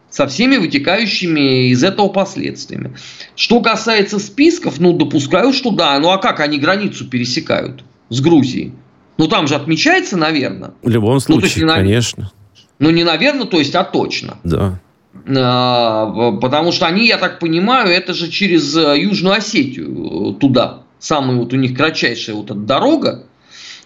со 0.09 0.27
всеми 0.27 0.57
вытекающими 0.57 1.69
из 1.69 1.83
этого 1.83 2.07
последствиями. 2.07 2.95
Что 3.35 3.61
касается 3.61 4.19
списков, 4.19 4.79
ну, 4.79 4.93
допускаю, 4.93 5.53
что 5.53 5.71
да. 5.71 5.97
Ну, 5.99 6.09
а 6.09 6.17
как 6.17 6.39
они 6.39 6.59
границу 6.59 7.07
пересекают 7.07 7.83
с 8.09 8.21
Грузией? 8.21 8.73
Ну, 9.17 9.27
там 9.27 9.47
же 9.47 9.55
отмечается, 9.55 10.17
наверное. 10.17 10.71
В 10.81 10.89
любом 10.89 11.19
случае, 11.19 11.41
ну, 11.41 11.45
есть, 11.45 11.57
не, 11.57 11.67
конечно. 11.67 12.31
Ну, 12.79 12.89
не 12.91 13.03
наверное, 13.03 13.45
то 13.45 13.57
есть, 13.57 13.73
а 13.75 13.83
точно. 13.83 14.37
Да. 14.43 14.79
А, 15.27 16.31
потому 16.41 16.71
что 16.71 16.85
они, 16.85 17.07
я 17.07 17.17
так 17.17 17.39
понимаю, 17.39 17.87
это 17.89 18.13
же 18.13 18.29
через 18.29 18.75
э, 18.75 18.99
Южную 18.99 19.35
Осетию 19.35 20.35
туда. 20.39 20.83
Самая 20.99 21.37
вот 21.37 21.53
у 21.53 21.55
них 21.55 21.75
кратчайшая 21.75 22.35
вот 22.35 22.45
эта 22.45 22.59
дорога 22.59 23.25
Э, 23.25 23.32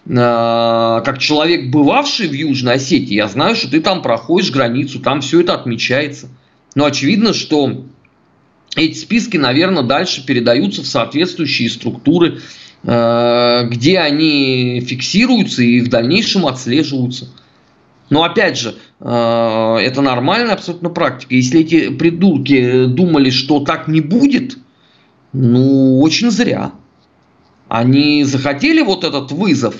как 0.09 1.19
человек, 1.19 1.69
бывавший 1.69 2.27
в 2.27 2.33
Южной 2.33 2.75
Осетии, 2.75 3.15
я 3.15 3.27
знаю, 3.27 3.55
что 3.55 3.69
ты 3.69 3.81
там 3.81 4.01
проходишь 4.01 4.51
границу, 4.51 4.99
там 4.99 5.21
все 5.21 5.41
это 5.41 5.53
отмечается. 5.53 6.29
Но 6.75 6.85
очевидно, 6.85 7.33
что 7.33 7.85
эти 8.75 8.97
списки, 8.97 9.37
наверное, 9.37 9.83
дальше 9.83 10.25
передаются 10.25 10.83
в 10.83 10.87
соответствующие 10.87 11.69
структуры, 11.69 12.39
э, 12.83 13.67
где 13.69 13.99
они 13.99 14.81
фиксируются 14.85 15.63
и 15.63 15.81
в 15.81 15.89
дальнейшем 15.89 16.45
отслеживаются. 16.45 17.29
Но 18.09 18.23
опять 18.23 18.57
же, 18.57 18.75
э, 18.99 19.77
это 19.81 20.01
нормальная 20.01 20.53
абсолютно 20.53 20.89
практика. 20.89 21.35
Если 21.35 21.61
эти 21.61 21.89
придурки 21.89 22.85
думали, 22.85 23.29
что 23.29 23.59
так 23.59 23.87
не 23.87 24.01
будет, 24.01 24.57
ну, 25.33 25.99
очень 25.99 26.31
зря. 26.31 26.71
Они 27.69 28.23
захотели 28.23 28.81
вот 28.81 29.03
этот 29.03 29.31
вызов 29.31 29.75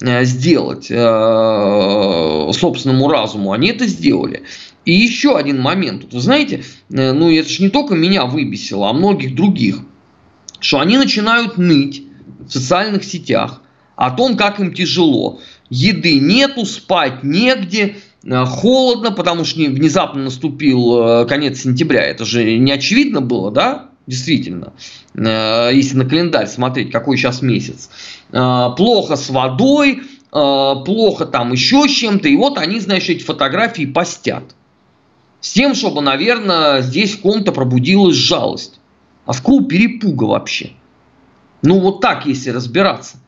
Э, 0.00 0.24
сделать 0.24 0.90
э, 0.90 2.50
собственному 2.54 3.08
разуму, 3.08 3.52
они 3.52 3.68
это 3.68 3.86
сделали. 3.86 4.44
И 4.86 4.92
еще 4.94 5.36
один 5.36 5.60
момент. 5.60 6.12
Вы 6.12 6.20
знаете, 6.20 6.64
э, 6.90 7.12
ну 7.12 7.30
это 7.30 7.48
же 7.48 7.62
не 7.62 7.68
только 7.68 7.94
меня 7.94 8.24
выбесило, 8.24 8.88
а 8.88 8.94
многих 8.94 9.34
других, 9.34 9.80
что 10.60 10.80
они 10.80 10.96
начинают 10.96 11.58
ныть 11.58 12.04
в 12.40 12.50
социальных 12.50 13.04
сетях 13.04 13.60
о 13.94 14.10
том, 14.12 14.38
как 14.38 14.60
им 14.60 14.72
тяжело. 14.72 15.40
Еды 15.68 16.18
нету, 16.18 16.64
спать 16.64 17.22
негде, 17.22 17.96
холодно, 18.24 19.12
потому 19.12 19.44
что 19.44 19.60
внезапно 19.60 20.22
наступил 20.24 21.26
конец 21.26 21.60
сентября. 21.60 22.02
Это 22.02 22.24
же 22.24 22.58
не 22.58 22.72
очевидно 22.72 23.20
было, 23.20 23.50
да? 23.50 23.90
Действительно, 24.06 24.72
э, 25.14 25.70
если 25.72 25.96
на 25.96 26.04
календарь 26.04 26.46
смотреть, 26.46 26.90
какой 26.90 27.16
сейчас 27.16 27.42
месяц, 27.42 27.90
э, 28.30 28.68
плохо 28.76 29.16
с 29.16 29.30
водой, 29.30 30.00
э, 30.00 30.02
плохо 30.30 31.26
там 31.26 31.52
еще 31.52 31.88
с 31.88 31.92
чем-то, 31.92 32.28
и 32.28 32.36
вот 32.36 32.58
они, 32.58 32.80
значит, 32.80 33.16
эти 33.16 33.22
фотографии 33.22 33.86
постят. 33.86 34.54
С 35.40 35.52
тем, 35.52 35.74
чтобы, 35.74 36.02
наверное, 36.02 36.82
здесь 36.82 37.16
в 37.16 37.20
ком-то 37.20 37.52
пробудилась 37.52 38.16
жалость. 38.16 38.78
А 39.26 39.32
в 39.32 39.42
кого 39.42 39.60
перепуга 39.62 40.24
вообще? 40.24 40.72
Ну, 41.62 41.80
вот 41.80 42.00
так, 42.00 42.26
если 42.26 42.50
разбираться. 42.50 43.18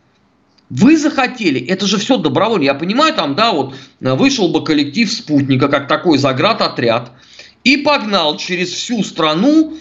Вы 0.70 0.96
захотели, 0.96 1.60
это 1.60 1.86
же 1.86 1.98
все 1.98 2.16
добровольно. 2.16 2.64
Я 2.64 2.74
понимаю, 2.74 3.14
там, 3.14 3.34
да, 3.34 3.52
вот 3.52 3.74
вышел 4.00 4.48
бы 4.48 4.64
коллектив 4.64 5.12
спутника, 5.12 5.68
как 5.68 5.88
такой 5.88 6.18
заградотряд, 6.18 7.12
и 7.64 7.76
погнал 7.76 8.36
через 8.36 8.70
всю 8.72 9.02
страну 9.04 9.74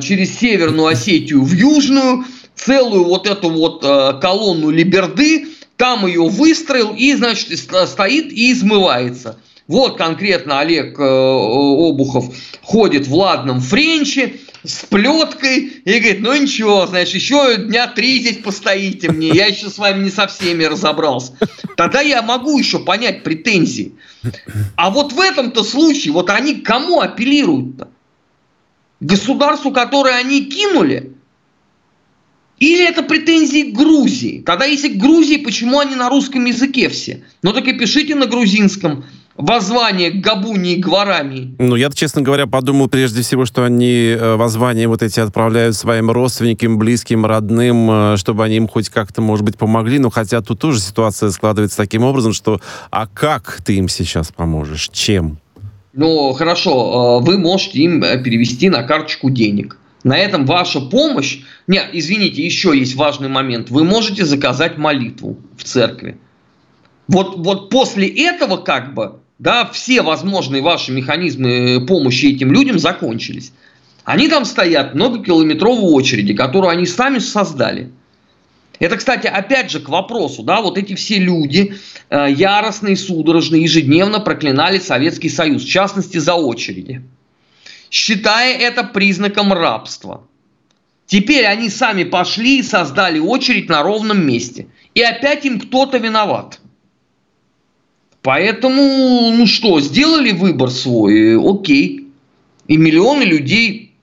через 0.00 0.38
Северную 0.38 0.88
Осетию 0.88 1.42
в 1.42 1.52
Южную, 1.52 2.24
целую 2.54 3.04
вот 3.04 3.26
эту 3.26 3.50
вот 3.50 3.82
э, 3.82 4.20
колонну 4.20 4.70
Либерды, 4.70 5.48
там 5.76 6.06
ее 6.06 6.28
выстроил 6.28 6.94
и, 6.94 7.14
значит, 7.14 7.58
стоит 7.58 8.32
и 8.32 8.52
измывается. 8.52 9.38
Вот 9.66 9.96
конкретно 9.96 10.60
Олег 10.60 10.98
э, 10.98 11.02
Обухов 11.02 12.34
ходит 12.62 13.06
в 13.06 13.14
ладном 13.14 13.60
френче 13.60 14.34
с 14.64 14.84
плеткой 14.84 15.72
и 15.84 15.98
говорит, 15.98 16.20
ну 16.20 16.34
ничего, 16.34 16.86
значит, 16.86 17.14
еще 17.14 17.56
дня 17.56 17.86
три 17.86 18.18
здесь 18.20 18.38
постоите 18.38 19.10
мне, 19.10 19.28
я 19.28 19.46
еще 19.46 19.70
с 19.70 19.78
вами 19.78 20.04
не 20.04 20.10
со 20.10 20.26
всеми 20.26 20.64
разобрался. 20.64 21.32
Тогда 21.76 22.00
я 22.02 22.20
могу 22.20 22.58
еще 22.58 22.80
понять 22.80 23.22
претензии. 23.22 23.94
А 24.76 24.90
вот 24.90 25.12
в 25.12 25.20
этом-то 25.20 25.64
случае, 25.64 26.12
вот 26.12 26.28
они 26.28 26.56
к 26.56 26.66
кому 26.66 27.00
апеллируют-то? 27.00 27.88
Государству, 29.00 29.70
которое 29.72 30.16
они 30.16 30.44
кинули? 30.44 31.12
Или 32.58 32.86
это 32.86 33.02
претензии 33.02 33.70
к 33.70 33.74
Грузии? 33.74 34.42
Тогда 34.44 34.66
если 34.66 34.88
к 34.88 34.98
Грузии, 34.98 35.38
почему 35.38 35.80
они 35.80 35.96
на 35.96 36.10
русском 36.10 36.44
языке 36.44 36.90
все? 36.90 37.24
Ну 37.42 37.54
так 37.54 37.66
и 37.66 37.72
пишите 37.72 38.14
на 38.14 38.26
грузинском 38.26 39.04
воззвание 39.40 40.10
к 40.10 40.20
Габуни 40.20 40.74
и 40.74 40.76
Гварами. 40.76 41.54
Ну, 41.58 41.76
я, 41.76 41.90
честно 41.90 42.22
говоря, 42.22 42.46
подумал 42.46 42.88
прежде 42.88 43.22
всего, 43.22 43.46
что 43.46 43.64
они 43.64 44.14
э, 44.14 44.36
воззвания 44.36 44.88
вот 44.88 45.02
эти 45.02 45.20
отправляют 45.20 45.76
своим 45.76 46.10
родственникам, 46.10 46.78
близким, 46.78 47.24
родным, 47.24 47.90
э, 47.90 48.16
чтобы 48.18 48.44
они 48.44 48.56
им 48.56 48.68
хоть 48.68 48.88
как-то, 48.88 49.22
может 49.22 49.44
быть, 49.44 49.56
помогли. 49.56 49.98
Но 49.98 50.10
хотя 50.10 50.40
тут 50.42 50.60
тоже 50.60 50.80
ситуация 50.80 51.30
складывается 51.30 51.76
таким 51.76 52.02
образом, 52.02 52.32
что 52.32 52.60
а 52.90 53.06
как 53.06 53.60
ты 53.64 53.76
им 53.76 53.88
сейчас 53.88 54.30
поможешь? 54.30 54.90
Чем? 54.92 55.38
Ну, 55.92 56.32
хорошо, 56.32 57.20
э, 57.20 57.24
вы 57.24 57.38
можете 57.38 57.80
им 57.80 58.00
перевести 58.00 58.68
на 58.68 58.82
карточку 58.82 59.30
денег. 59.30 59.78
На 60.04 60.18
этом 60.18 60.46
ваша 60.46 60.80
помощь... 60.80 61.40
Не, 61.66 61.82
извините, 61.92 62.44
еще 62.44 62.76
есть 62.76 62.94
важный 62.94 63.28
момент. 63.28 63.70
Вы 63.70 63.84
можете 63.84 64.24
заказать 64.24 64.78
молитву 64.78 65.38
в 65.56 65.64
церкви. 65.64 66.16
Вот, 67.08 67.36
вот 67.38 67.70
после 67.70 68.08
этого 68.08 68.56
как 68.56 68.94
бы 68.94 69.20
да, 69.40 69.64
все 69.64 70.02
возможные 70.02 70.62
ваши 70.62 70.92
механизмы 70.92 71.84
помощи 71.86 72.26
этим 72.26 72.52
людям 72.52 72.78
закончились. 72.78 73.52
Они 74.04 74.28
там 74.28 74.44
стоят 74.44 74.94
многокилометровой 74.94 75.92
очереди, 75.92 76.34
которую 76.34 76.70
они 76.70 76.86
сами 76.86 77.18
создали. 77.18 77.90
Это, 78.80 78.96
кстати, 78.96 79.26
опять 79.26 79.70
же 79.70 79.78
к 79.78 79.90
вопросу, 79.90 80.42
да, 80.42 80.62
вот 80.62 80.78
эти 80.78 80.94
все 80.94 81.18
люди 81.18 81.74
э, 82.08 82.26
яростные, 82.30 82.96
судорожные, 82.96 83.62
ежедневно 83.62 84.20
проклинали 84.20 84.78
Советский 84.78 85.28
Союз, 85.28 85.62
в 85.62 85.68
частности 85.68 86.16
за 86.16 86.34
очереди, 86.34 87.02
считая 87.90 88.56
это 88.56 88.82
признаком 88.82 89.52
рабства. 89.52 90.26
Теперь 91.06 91.44
они 91.44 91.68
сами 91.68 92.04
пошли 92.04 92.60
и 92.60 92.62
создали 92.62 93.18
очередь 93.18 93.68
на 93.68 93.82
ровном 93.82 94.26
месте. 94.26 94.68
И 94.94 95.02
опять 95.02 95.44
им 95.44 95.60
кто-то 95.60 95.98
виноват. 95.98 96.60
Поэтому, 98.22 99.30
ну 99.32 99.46
что, 99.46 99.80
сделали 99.80 100.30
выбор 100.30 100.70
свой, 100.70 101.36
окей. 101.36 102.08
И 102.66 102.76
миллионы 102.76 103.24
людей 103.24 103.94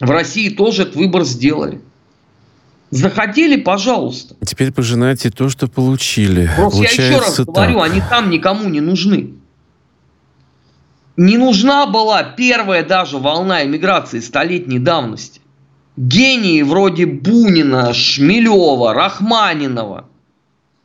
в 0.00 0.10
России 0.10 0.48
тоже 0.48 0.82
этот 0.82 0.96
выбор 0.96 1.24
сделали. 1.24 1.82
Захотели, 2.96 3.56
пожалуйста. 3.56 4.36
Теперь 4.44 4.72
пожинайте 4.72 5.30
то, 5.30 5.48
что 5.48 5.66
получили. 5.66 6.46
Просто 6.56 6.70
Получается 6.70 7.02
я 7.02 7.08
еще 7.08 7.18
раз 7.18 7.34
так. 7.34 7.46
говорю, 7.46 7.80
они 7.80 8.00
там 8.08 8.30
никому 8.30 8.68
не 8.68 8.80
нужны. 8.80 9.34
Не 11.16 11.36
нужна 11.36 11.86
была 11.86 12.22
первая 12.22 12.84
даже 12.84 13.18
волна 13.18 13.64
эмиграции 13.64 14.20
столетней 14.20 14.78
давности. 14.78 15.40
Гении 15.96 16.62
вроде 16.62 17.06
Бунина, 17.06 17.92
Шмелева, 17.92 18.94
Рахманинова– 18.94 20.08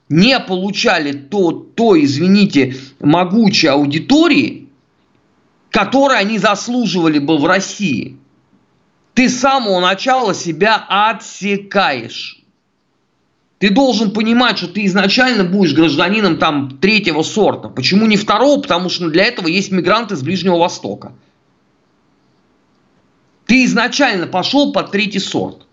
не 0.09 0.39
получали 0.39 1.13
то, 1.13 1.51
то, 1.51 1.99
извините, 1.99 2.75
могучей 2.99 3.69
аудитории, 3.69 4.67
которой 5.69 6.19
они 6.19 6.39
заслуживали 6.39 7.19
бы 7.19 7.37
в 7.37 7.45
России, 7.45 8.17
ты 9.19 9.27
с 9.27 9.37
самого 9.37 9.81
начала 9.81 10.33
себя 10.33 10.77
отсекаешь. 10.87 12.41
Ты 13.57 13.69
должен 13.69 14.11
понимать, 14.11 14.59
что 14.59 14.69
ты 14.69 14.85
изначально 14.85 15.43
будешь 15.43 15.73
гражданином 15.73 16.37
там 16.37 16.77
третьего 16.79 17.21
сорта. 17.23 17.67
Почему 17.67 18.07
не 18.07 18.15
второго? 18.15 18.61
Потому 18.61 18.87
что 18.87 19.09
для 19.09 19.25
этого 19.25 19.47
есть 19.47 19.71
мигранты 19.71 20.15
с 20.15 20.21
Ближнего 20.21 20.55
Востока. 20.55 21.11
Ты 23.45 23.65
изначально 23.65 24.25
пошел 24.25 24.71
под 24.71 24.91
третий 24.91 25.19
сорт. 25.19 25.67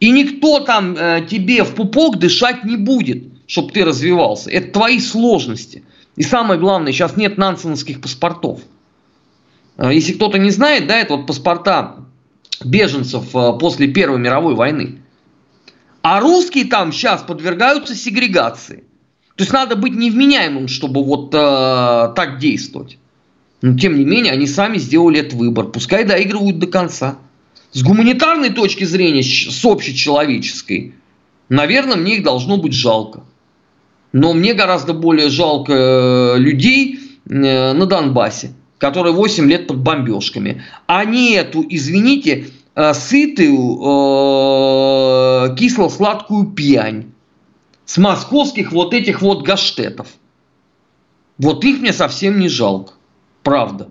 И 0.00 0.10
никто 0.10 0.58
там 0.58 0.96
э, 0.96 1.24
тебе 1.30 1.62
в 1.62 1.72
пупок 1.72 2.18
дышать 2.18 2.64
не 2.64 2.76
будет 2.76 3.28
чтобы 3.46 3.70
ты 3.70 3.84
развивался. 3.84 4.50
Это 4.50 4.72
твои 4.72 4.98
сложности. 4.98 5.84
И 6.16 6.24
самое 6.24 6.58
главное, 6.58 6.92
сейчас 6.92 7.16
нет 7.16 7.38
нансеновских 7.38 8.00
паспортов. 8.00 8.58
А, 9.76 9.92
если 9.92 10.14
кто-то 10.14 10.38
не 10.38 10.50
знает, 10.50 10.88
да, 10.88 10.96
это 10.98 11.14
вот 11.14 11.28
паспорта 11.28 12.05
беженцев 12.64 13.34
а, 13.34 13.52
после 13.52 13.88
Первой 13.88 14.18
мировой 14.18 14.54
войны. 14.54 15.00
А 16.02 16.20
русские 16.20 16.66
там 16.66 16.92
сейчас 16.92 17.22
подвергаются 17.22 17.94
сегрегации. 17.94 18.84
То 19.36 19.42
есть 19.42 19.52
надо 19.52 19.76
быть 19.76 19.94
невменяемым, 19.94 20.68
чтобы 20.68 21.04
вот 21.04 21.34
э, 21.34 22.12
так 22.14 22.38
действовать. 22.38 22.96
Но 23.60 23.76
тем 23.76 23.98
не 23.98 24.04
менее, 24.04 24.32
они 24.32 24.46
сами 24.46 24.78
сделали 24.78 25.20
этот 25.20 25.34
выбор. 25.34 25.66
Пускай 25.66 26.04
доигрывают 26.04 26.58
до 26.58 26.68
конца. 26.68 27.18
С 27.72 27.82
гуманитарной 27.82 28.50
точки 28.50 28.84
зрения, 28.84 29.22
с 29.22 29.64
общечеловеческой, 29.64 30.94
наверное, 31.48 31.96
мне 31.96 32.16
их 32.16 32.22
должно 32.22 32.56
быть 32.56 32.72
жалко. 32.72 33.24
Но 34.12 34.32
мне 34.32 34.54
гораздо 34.54 34.94
более 34.94 35.28
жалко 35.28 35.72
э, 35.72 36.38
людей 36.38 37.00
э, 37.28 37.72
на 37.72 37.84
Донбассе, 37.84 38.52
которые 38.78 39.14
8 39.14 39.48
лет 39.48 39.66
под 39.66 39.78
бомбежками. 39.78 40.62
А 40.86 41.04
не 41.04 41.32
эту, 41.32 41.64
извините, 41.68 42.48
э, 42.74 42.94
сытую 42.94 43.76
кисло-сладкую 45.56 46.52
пьянь 46.52 47.12
с 47.84 47.98
московских 47.98 48.72
вот 48.72 48.92
этих 48.94 49.22
вот 49.22 49.42
гаштетов. 49.42 50.08
Вот 51.38 51.64
их 51.64 51.80
мне 51.80 51.92
совсем 51.92 52.38
не 52.38 52.48
жалко. 52.48 52.94
Правда. 53.42 53.88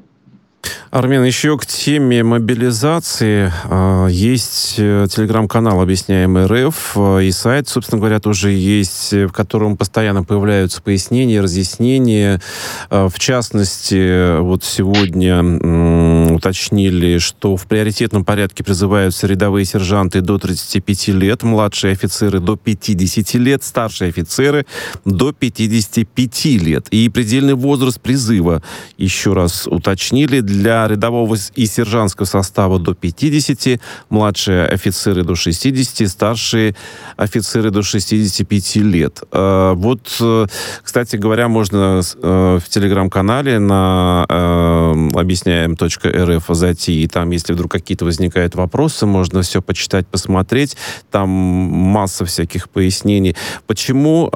Армен, 0.95 1.25
еще 1.25 1.57
к 1.57 1.65
теме 1.65 2.23
мобилизации. 2.23 3.51
А, 3.65 4.07
есть 4.07 4.75
э, 4.77 5.07
телеграм-канал 5.11 5.81
«Объясняем 5.81 6.37
РФ» 6.37 6.93
э, 6.95 7.23
и 7.25 7.31
сайт, 7.31 7.67
собственно 7.67 7.99
говоря, 7.99 8.21
тоже 8.21 8.51
есть, 8.51 9.11
в 9.11 9.27
котором 9.31 9.75
постоянно 9.75 10.23
появляются 10.23 10.81
пояснения, 10.81 11.41
разъяснения. 11.41 12.41
А, 12.89 13.09
в 13.09 13.19
частности, 13.19 14.39
вот 14.39 14.63
сегодня 14.63 16.33
уточнили, 16.33 17.17
что 17.17 17.57
в 17.57 17.67
приоритетном 17.67 18.23
порядке 18.23 18.63
призываются 18.63 19.27
рядовые 19.27 19.65
сержанты 19.65 20.21
до 20.21 20.37
35 20.37 21.09
лет, 21.09 21.43
младшие 21.43 21.91
офицеры 21.91 22.39
до 22.39 22.55
50 22.55 23.33
лет, 23.33 23.65
старшие 23.65 24.07
офицеры 24.07 24.65
до 25.03 25.33
55 25.33 26.45
лет. 26.45 26.87
И 26.91 27.09
предельный 27.09 27.55
возраст 27.55 27.99
призыва, 27.99 28.63
еще 28.97 29.33
раз 29.33 29.67
уточнили, 29.67 30.39
для 30.39 30.84
рядового 30.87 31.35
и 31.55 31.65
сержантского 31.65 32.25
состава 32.25 32.79
до 32.79 32.93
50, 32.93 33.79
младшие 34.09 34.65
офицеры 34.65 35.23
до 35.23 35.35
60, 35.35 36.09
старшие 36.09 36.75
офицеры 37.17 37.71
до 37.71 37.83
65 37.83 38.75
лет. 38.77 39.23
А, 39.31 39.73
вот, 39.73 40.17
э, 40.19 40.47
кстати 40.83 41.15
говоря, 41.15 41.47
можно 41.47 42.01
э, 42.01 42.59
в 42.63 42.69
телеграм-канале 42.69 43.59
на 43.59 44.25
э, 44.29 45.09
объясняем.рф 45.15 46.45
зайти, 46.49 47.03
и 47.03 47.07
там, 47.07 47.31
если 47.31 47.53
вдруг 47.53 47.71
какие-то 47.71 48.05
возникают 48.05 48.55
вопросы, 48.55 49.05
можно 49.05 49.41
все 49.41 49.61
почитать, 49.61 50.07
посмотреть. 50.07 50.77
Там 51.11 51.29
масса 51.29 52.25
всяких 52.25 52.69
пояснений. 52.69 53.35
Почему 53.67 54.29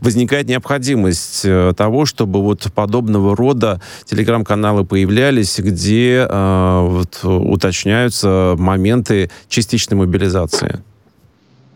возникает 0.00 0.48
необходимость 0.48 1.42
э, 1.44 1.72
того, 1.76 2.06
чтобы 2.06 2.42
вот 2.42 2.66
подобного 2.74 3.36
рода 3.36 3.80
телеграм-каналы 4.04 4.84
появлялись, 4.84 5.58
где 5.58 6.26
э, 6.28 6.86
вот, 6.88 7.20
уточняются 7.24 8.54
моменты 8.58 9.30
частичной 9.48 9.96
мобилизации. 9.98 10.82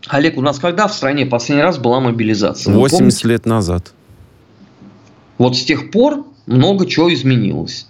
Олег, 0.07 0.37
у 0.37 0.41
нас 0.41 0.59
когда 0.59 0.87
в 0.87 0.93
стране 0.93 1.25
последний 1.25 1.63
раз 1.63 1.77
была 1.77 1.99
мобилизация? 1.99 2.73
80 2.73 3.25
лет 3.25 3.45
назад. 3.45 3.93
Вот 5.37 5.55
с 5.55 5.63
тех 5.63 5.91
пор 5.91 6.25
много 6.47 6.85
чего 6.85 7.13
изменилось. 7.13 7.87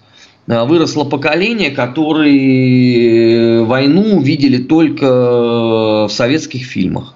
Э, 0.48 0.66
выросло 0.66 1.04
поколение, 1.06 1.72
которые 1.72 3.64
войну 3.64 4.22
видели 4.22 4.62
только 4.62 6.08
в 6.08 6.10
советских 6.10 6.66
фильмах 6.66 7.16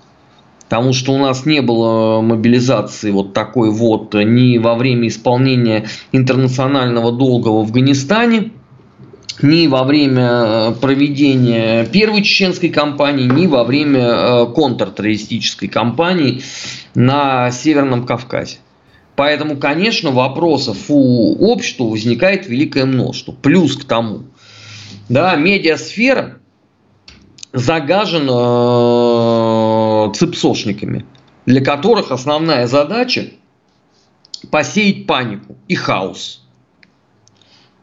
потому 0.74 0.92
что 0.94 1.14
у 1.14 1.20
нас 1.20 1.46
не 1.46 1.62
было 1.62 2.20
мобилизации 2.22 3.12
вот 3.12 3.34
такой 3.34 3.70
вот 3.70 4.16
ни 4.16 4.58
во 4.58 4.74
время 4.74 5.08
исполнения 5.08 5.86
интернационального 6.12 7.12
долга 7.12 7.50
в 7.50 7.60
Афганистане, 7.60 8.54
ни 9.44 9.68
во 9.68 9.84
время 9.84 10.24
э, 10.24 10.72
проведения 10.82 11.86
первой 11.86 12.24
чеченской 12.24 12.70
кампании, 12.70 13.26
ни 13.26 13.46
во 13.46 13.64
время 13.64 14.02
э, 14.02 14.46
контртеррористической 14.48 15.70
кампании 15.70 16.42
на 16.96 17.52
Северном 17.52 18.08
Кавказе. 18.08 18.58
Поэтому, 19.16 19.58
конечно, 19.58 20.10
вопросов 20.10 20.86
у 20.88 21.52
общества 21.52 21.84
возникает 21.84 22.48
великое 22.48 22.86
множество. 22.86 23.32
Плюс 23.32 23.78
к 23.78 23.84
тому, 23.84 24.24
да, 25.08 25.36
медиасфера 25.36 26.40
загажена 27.54 28.32
э, 28.32 29.13
цепсошниками, 30.14 31.06
для 31.46 31.64
которых 31.64 32.12
основная 32.12 32.68
задача 32.68 33.28
посеять 34.50 35.08
панику 35.08 35.58
и 35.68 35.76
хаос– 35.76 36.42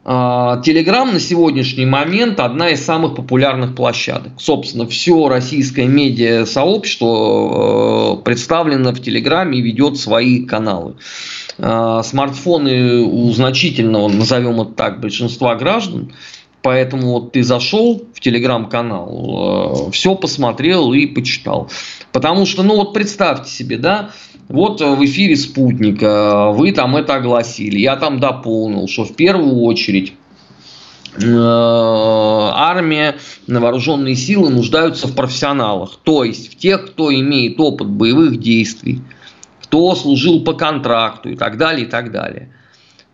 Телеграм 0.03 1.13
на 1.13 1.19
сегодняшний 1.19 1.85
момент 1.85 2.39
одна 2.39 2.69
из 2.69 2.83
самых 2.83 3.15
популярных 3.15 3.75
площадок. 3.75 4.31
Собственно, 4.39 4.87
все 4.87 5.29
российское 5.29 5.85
медиа-сообщество 5.85 8.17
э, 8.17 8.23
представлено 8.23 8.93
в 8.93 8.99
Телеграме 8.99 9.59
и 9.59 9.61
ведет 9.61 9.99
свои 9.99 10.43
каналы. 10.43 10.95
А, 11.59 12.01
смартфоны 12.01 13.01
у 13.01 13.31
значительного, 13.31 14.09
назовем 14.09 14.59
это 14.61 14.71
так, 14.71 15.01
большинства 15.01 15.53
граждан 15.53 16.13
Поэтому 16.61 17.13
вот 17.13 17.31
ты 17.31 17.43
зашел 17.43 18.03
в 18.13 18.19
телеграм-канал, 18.19 19.87
э, 19.87 19.91
все 19.91 20.13
посмотрел 20.15 20.93
и 20.93 21.07
почитал. 21.07 21.69
Потому 22.11 22.45
что, 22.45 22.61
ну 22.61 22.75
вот 22.75 22.93
представьте 22.93 23.49
себе, 23.49 23.77
да, 23.77 24.11
вот 24.47 24.79
в 24.81 25.03
эфире 25.05 25.35
спутника 25.35 26.51
вы 26.51 26.71
там 26.71 26.95
это 26.95 27.15
огласили, 27.15 27.79
я 27.79 27.95
там 27.95 28.19
дополнил, 28.19 28.87
что 28.87 29.05
в 29.05 29.15
первую 29.15 29.61
очередь 29.61 30.13
э, 31.15 31.25
армия, 31.25 33.15
вооруженные 33.47 34.15
силы 34.15 34.49
нуждаются 34.51 35.07
в 35.07 35.15
профессионалах, 35.15 35.97
то 36.03 36.23
есть 36.23 36.51
в 36.51 36.57
тех, 36.57 36.91
кто 36.91 37.11
имеет 37.11 37.59
опыт 37.59 37.87
боевых 37.87 38.39
действий, 38.39 39.01
кто 39.63 39.95
служил 39.95 40.43
по 40.43 40.53
контракту 40.53 41.29
и 41.29 41.35
так 41.35 41.57
далее, 41.57 41.87
и 41.87 41.89
так 41.89 42.11
далее. 42.11 42.51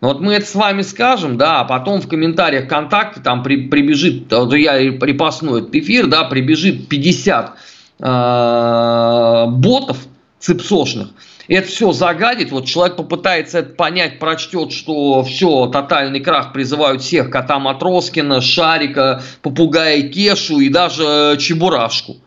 Но 0.00 0.08
вот 0.08 0.20
мы 0.20 0.34
это 0.34 0.46
с 0.46 0.54
вами 0.54 0.82
скажем, 0.82 1.38
да, 1.38 1.60
а 1.60 1.64
потом 1.64 2.00
в 2.00 2.08
комментариях 2.08 2.66
ВКонтакте 2.66 3.20
там 3.20 3.42
при, 3.42 3.68
прибежит, 3.68 4.30
вот 4.32 4.54
я 4.54 4.92
припасну 4.92 5.56
этот 5.56 5.74
эфир, 5.74 6.06
да, 6.06 6.24
прибежит 6.24 6.88
50 6.88 7.56
э, 7.98 9.46
ботов 9.48 9.98
цепсошных, 10.38 11.08
это 11.48 11.66
все 11.66 11.92
загадит, 11.92 12.52
вот 12.52 12.66
человек 12.66 12.96
попытается 12.96 13.60
это 13.60 13.74
понять, 13.74 14.18
прочтет, 14.20 14.70
что 14.70 15.24
все, 15.24 15.66
тотальный 15.66 16.20
крах 16.20 16.52
призывают 16.52 17.02
всех, 17.02 17.30
кота 17.30 17.58
Матроскина, 17.58 18.40
Шарика, 18.40 19.22
попугая 19.42 20.02
Кешу 20.02 20.60
и 20.60 20.68
даже 20.68 21.36
Чебурашку. 21.40 22.18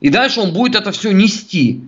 И 0.00 0.10
дальше 0.10 0.40
он 0.40 0.52
будет 0.52 0.74
это 0.74 0.90
все 0.90 1.12
нести. 1.12 1.80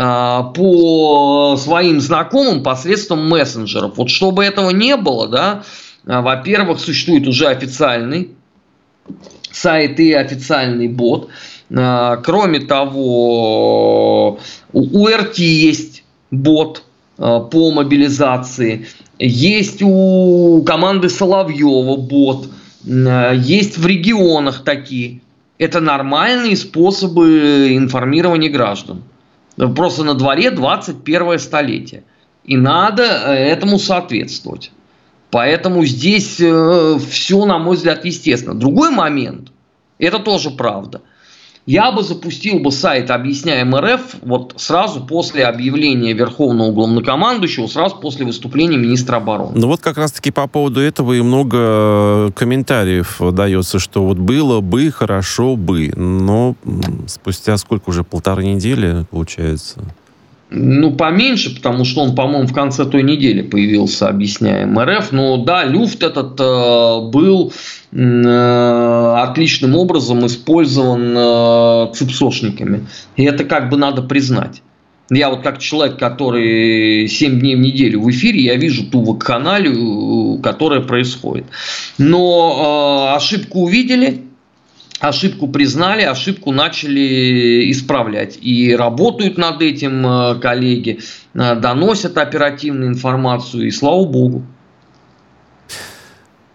А, 0.00 0.44
по 0.44 1.56
своим 1.56 2.00
знакомым 2.00 2.62
посредством 2.62 3.28
мессенджеров. 3.28 3.96
Вот 3.96 4.10
чтобы 4.10 4.44
этого 4.44 4.70
не 4.70 4.96
было, 4.96 5.26
да, 5.26 5.64
а, 6.06 6.22
во-первых, 6.22 6.78
существует 6.78 7.26
уже 7.26 7.48
официальный 7.48 8.30
сайт 9.50 9.98
и 9.98 10.12
официальный 10.12 10.86
бот. 10.86 11.30
А, 11.76 12.14
кроме 12.18 12.60
того, 12.60 14.38
у 14.72 15.08
РТ 15.08 15.38
есть 15.38 16.04
бот 16.30 16.84
по 17.16 17.72
мобилизации. 17.72 18.86
Есть 19.18 19.82
у 19.82 20.62
команды 20.64 21.08
Соловьева 21.08 21.96
бот. 21.96 22.46
Есть 22.84 23.76
в 23.76 23.84
регионах 23.84 24.62
такие. 24.62 25.22
Это 25.58 25.80
нормальные 25.80 26.56
способы 26.56 27.70
информирования 27.72 28.50
граждан. 28.50 29.02
Просто 29.74 30.04
на 30.04 30.14
дворе 30.14 30.50
21 30.50 31.38
столетие. 31.38 32.04
И 32.44 32.56
надо 32.56 33.02
э, 33.02 33.34
этому 33.34 33.78
соответствовать. 33.78 34.70
Поэтому 35.30 35.84
здесь 35.84 36.40
э, 36.40 36.98
все, 37.10 37.44
на 37.44 37.58
мой 37.58 37.76
взгляд, 37.76 38.04
естественно. 38.04 38.54
Другой 38.54 38.90
момент, 38.90 39.52
это 39.98 40.18
тоже 40.18 40.50
правда– 40.50 41.02
я 41.68 41.92
бы 41.92 42.02
запустил 42.02 42.60
бы 42.60 42.72
сайт 42.72 43.10
«Объясняем 43.10 43.76
РФ» 43.76 44.16
вот 44.22 44.54
сразу 44.56 45.04
после 45.04 45.44
объявления 45.44 46.14
Верховного 46.14 46.72
Главнокомандующего, 46.72 47.66
сразу 47.66 47.96
после 47.96 48.24
выступления 48.24 48.78
министра 48.78 49.16
обороны. 49.16 49.52
Ну 49.54 49.66
вот 49.66 49.80
как 49.80 49.98
раз-таки 49.98 50.30
по 50.30 50.46
поводу 50.48 50.80
этого 50.80 51.12
и 51.12 51.20
много 51.20 52.32
комментариев 52.32 53.20
дается, 53.32 53.78
что 53.78 54.02
вот 54.02 54.16
было 54.16 54.62
бы, 54.62 54.90
хорошо 54.90 55.56
бы, 55.56 55.92
но 55.94 56.54
спустя 57.06 57.58
сколько 57.58 57.90
уже, 57.90 58.02
полторы 58.02 58.46
недели, 58.46 59.04
получается? 59.10 59.82
Ну, 60.50 60.92
поменьше, 60.92 61.54
потому 61.54 61.84
что 61.84 62.00
он, 62.00 62.14
по-моему, 62.14 62.46
в 62.46 62.54
конце 62.54 62.86
той 62.86 63.02
недели 63.02 63.42
появился, 63.42 64.08
объясняем 64.08 64.78
РФ. 64.78 65.12
Но 65.12 65.44
да, 65.44 65.64
люфт 65.64 66.02
этот 66.02 66.40
э, 66.40 67.00
был 67.10 67.52
э, 67.92 69.14
отличным 69.18 69.76
образом 69.76 70.24
использован 70.24 71.14
э, 71.16 71.92
цепсошниками. 71.92 72.86
И 73.16 73.24
это 73.24 73.44
как 73.44 73.68
бы 73.68 73.76
надо 73.76 74.00
признать. 74.00 74.62
Я 75.10 75.28
вот 75.28 75.42
как 75.42 75.58
человек, 75.58 75.98
который 75.98 77.08
7 77.08 77.40
дней 77.40 77.56
в 77.56 77.60
неделю 77.60 78.00
в 78.00 78.10
эфире, 78.10 78.40
я 78.40 78.56
вижу 78.56 78.86
ту 78.90 79.02
вакханалию, 79.02 80.38
которая 80.42 80.80
происходит. 80.80 81.44
Но 81.98 83.10
э, 83.12 83.16
ошибку 83.16 83.64
увидели, 83.64 84.27
ошибку 85.00 85.48
признали, 85.48 86.02
ошибку 86.02 86.52
начали 86.52 87.70
исправлять. 87.70 88.38
И 88.40 88.74
работают 88.74 89.38
над 89.38 89.62
этим 89.62 90.06
э, 90.06 90.34
коллеги, 90.40 91.00
э, 91.34 91.54
доносят 91.56 92.18
оперативную 92.18 92.90
информацию, 92.90 93.66
и 93.66 93.70
слава 93.70 94.04
богу. 94.04 94.44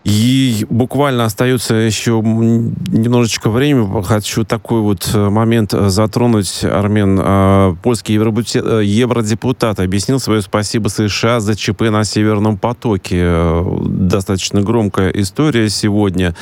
И 0.04 0.66
буквально 0.70 1.24
остается 1.26 1.76
еще 1.76 2.22
немножечко 2.22 3.50
времени. 3.50 4.04
Хочу 4.04 4.44
такой 4.44 4.82
вот 4.82 5.10
э, 5.14 5.30
момент 5.30 5.72
затронуть. 5.72 6.66
Армен, 6.66 7.78
польский 7.82 8.16
евродепутат 8.16 9.80
объяснил 9.80 10.20
свое 10.20 10.42
спасибо 10.42 10.90
США 10.90 11.40
за 11.40 11.56
ЧП 11.56 11.84
на 11.84 12.04
Северном 12.04 12.58
потоке. 12.58 13.64
Достаточно 13.86 14.62
громкая 14.62 15.10
история 15.12 15.70
сегодня. 15.70 16.36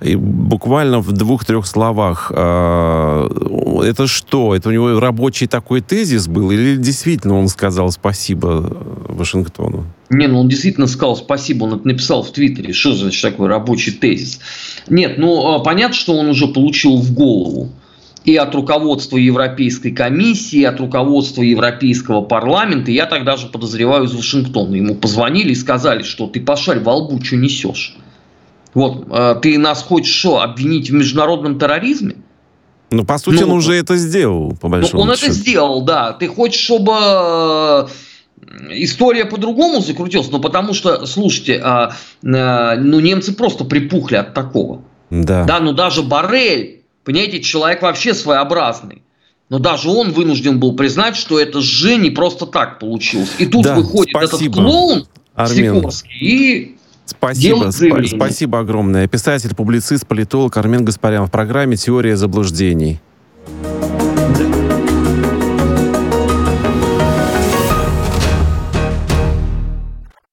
И 0.00 0.16
буквально 0.16 0.98
в 0.98 1.12
двух-трех 1.12 1.66
словах. 1.66 2.32
Это 2.32 4.06
что? 4.06 4.56
Это 4.56 4.70
у 4.70 4.72
него 4.72 4.98
рабочий 4.98 5.46
такой 5.46 5.80
тезис 5.82 6.26
был? 6.26 6.50
Или 6.50 6.76
действительно 6.76 7.38
он 7.38 7.46
сказал 7.48 7.92
спасибо 7.92 8.76
Вашингтону? 9.08 9.84
Не, 10.10 10.26
ну 10.26 10.40
он 10.40 10.48
действительно 10.48 10.86
сказал 10.86 11.16
спасибо, 11.16 11.64
он 11.64 11.74
это 11.74 11.88
написал 11.88 12.22
в 12.22 12.30
Твиттере. 12.30 12.72
Что 12.72 12.94
за 12.94 13.10
такой 13.22 13.48
рабочий 13.48 13.92
тезис? 13.92 14.40
Нет, 14.88 15.18
ну 15.18 15.54
а, 15.54 15.60
понятно, 15.60 15.94
что 15.94 16.16
он 16.16 16.28
уже 16.28 16.46
получил 16.48 16.96
в 16.98 17.12
голову 17.14 17.70
и 18.24 18.36
от 18.36 18.54
руководства 18.54 19.18
Европейской 19.18 19.90
комиссии, 19.90 20.60
и 20.60 20.64
от 20.64 20.80
руководства 20.80 21.42
Европейского 21.42 22.22
парламента. 22.22 22.90
Я 22.90 23.06
тогда 23.06 23.36
же 23.36 23.48
подозреваю 23.48 24.04
из 24.04 24.14
Вашингтона. 24.14 24.74
Ему 24.74 24.94
позвонили 24.94 25.52
и 25.52 25.54
сказали, 25.54 26.02
что 26.02 26.26
ты 26.26 26.40
пошарь 26.40 26.80
во 26.80 26.94
лбу, 26.94 27.22
что 27.22 27.36
несешь. 27.36 27.96
Вот, 28.72 29.06
а, 29.10 29.34
ты 29.34 29.58
нас 29.58 29.82
хочешь 29.82 30.14
что, 30.14 30.40
обвинить 30.40 30.90
в 30.90 30.94
международном 30.94 31.58
терроризме? 31.58 32.16
Ну, 32.90 33.04
по 33.04 33.18
сути, 33.18 33.42
ну, 33.42 33.48
он 33.48 33.58
уже 33.58 33.74
это 33.74 33.96
сделал, 33.96 34.56
по 34.60 34.68
большому 34.68 35.04
ну, 35.04 35.10
Он 35.10 35.16
счету. 35.16 35.32
это 35.32 35.34
сделал, 35.34 35.82
да. 35.82 36.12
Ты 36.12 36.28
хочешь, 36.28 36.60
чтобы 36.60 37.88
история 38.70 39.24
по-другому 39.24 39.80
закрутилась, 39.80 40.30
но 40.30 40.40
потому 40.40 40.74
что, 40.74 41.06
слушайте, 41.06 41.60
а, 41.62 41.94
а, 42.24 42.76
ну 42.76 43.00
немцы 43.00 43.32
просто 43.32 43.64
припухли 43.64 44.16
от 44.16 44.34
такого. 44.34 44.82
Да. 45.10 45.44
Да, 45.44 45.60
ну 45.60 45.72
даже 45.72 46.02
Барель, 46.02 46.82
понимаете, 47.04 47.40
человек 47.40 47.82
вообще 47.82 48.14
своеобразный. 48.14 49.02
Но 49.50 49.58
даже 49.58 49.90
он 49.90 50.12
вынужден 50.12 50.58
был 50.58 50.74
признать, 50.74 51.16
что 51.16 51.38
это 51.38 51.60
же 51.60 51.96
не 51.96 52.10
просто 52.10 52.46
так 52.46 52.78
получилось. 52.78 53.30
И 53.38 53.46
тут 53.46 53.64
да, 53.64 53.74
выходит 53.74 54.10
спасибо, 54.10 54.52
этот 54.52 54.54
клоун 54.54 55.06
Армен. 55.34 55.76
Сикорский 55.76 56.18
и 56.20 56.76
Спасибо, 57.06 57.66
сп- 57.66 58.06
спасибо 58.06 58.60
огромное. 58.60 59.06
Писатель, 59.06 59.54
публицист, 59.54 60.06
политолог 60.06 60.56
Армен 60.56 60.84
Гаспарян 60.84 61.26
в 61.26 61.30
программе 61.30 61.76
«Теория 61.76 62.16
заблуждений». 62.16 62.98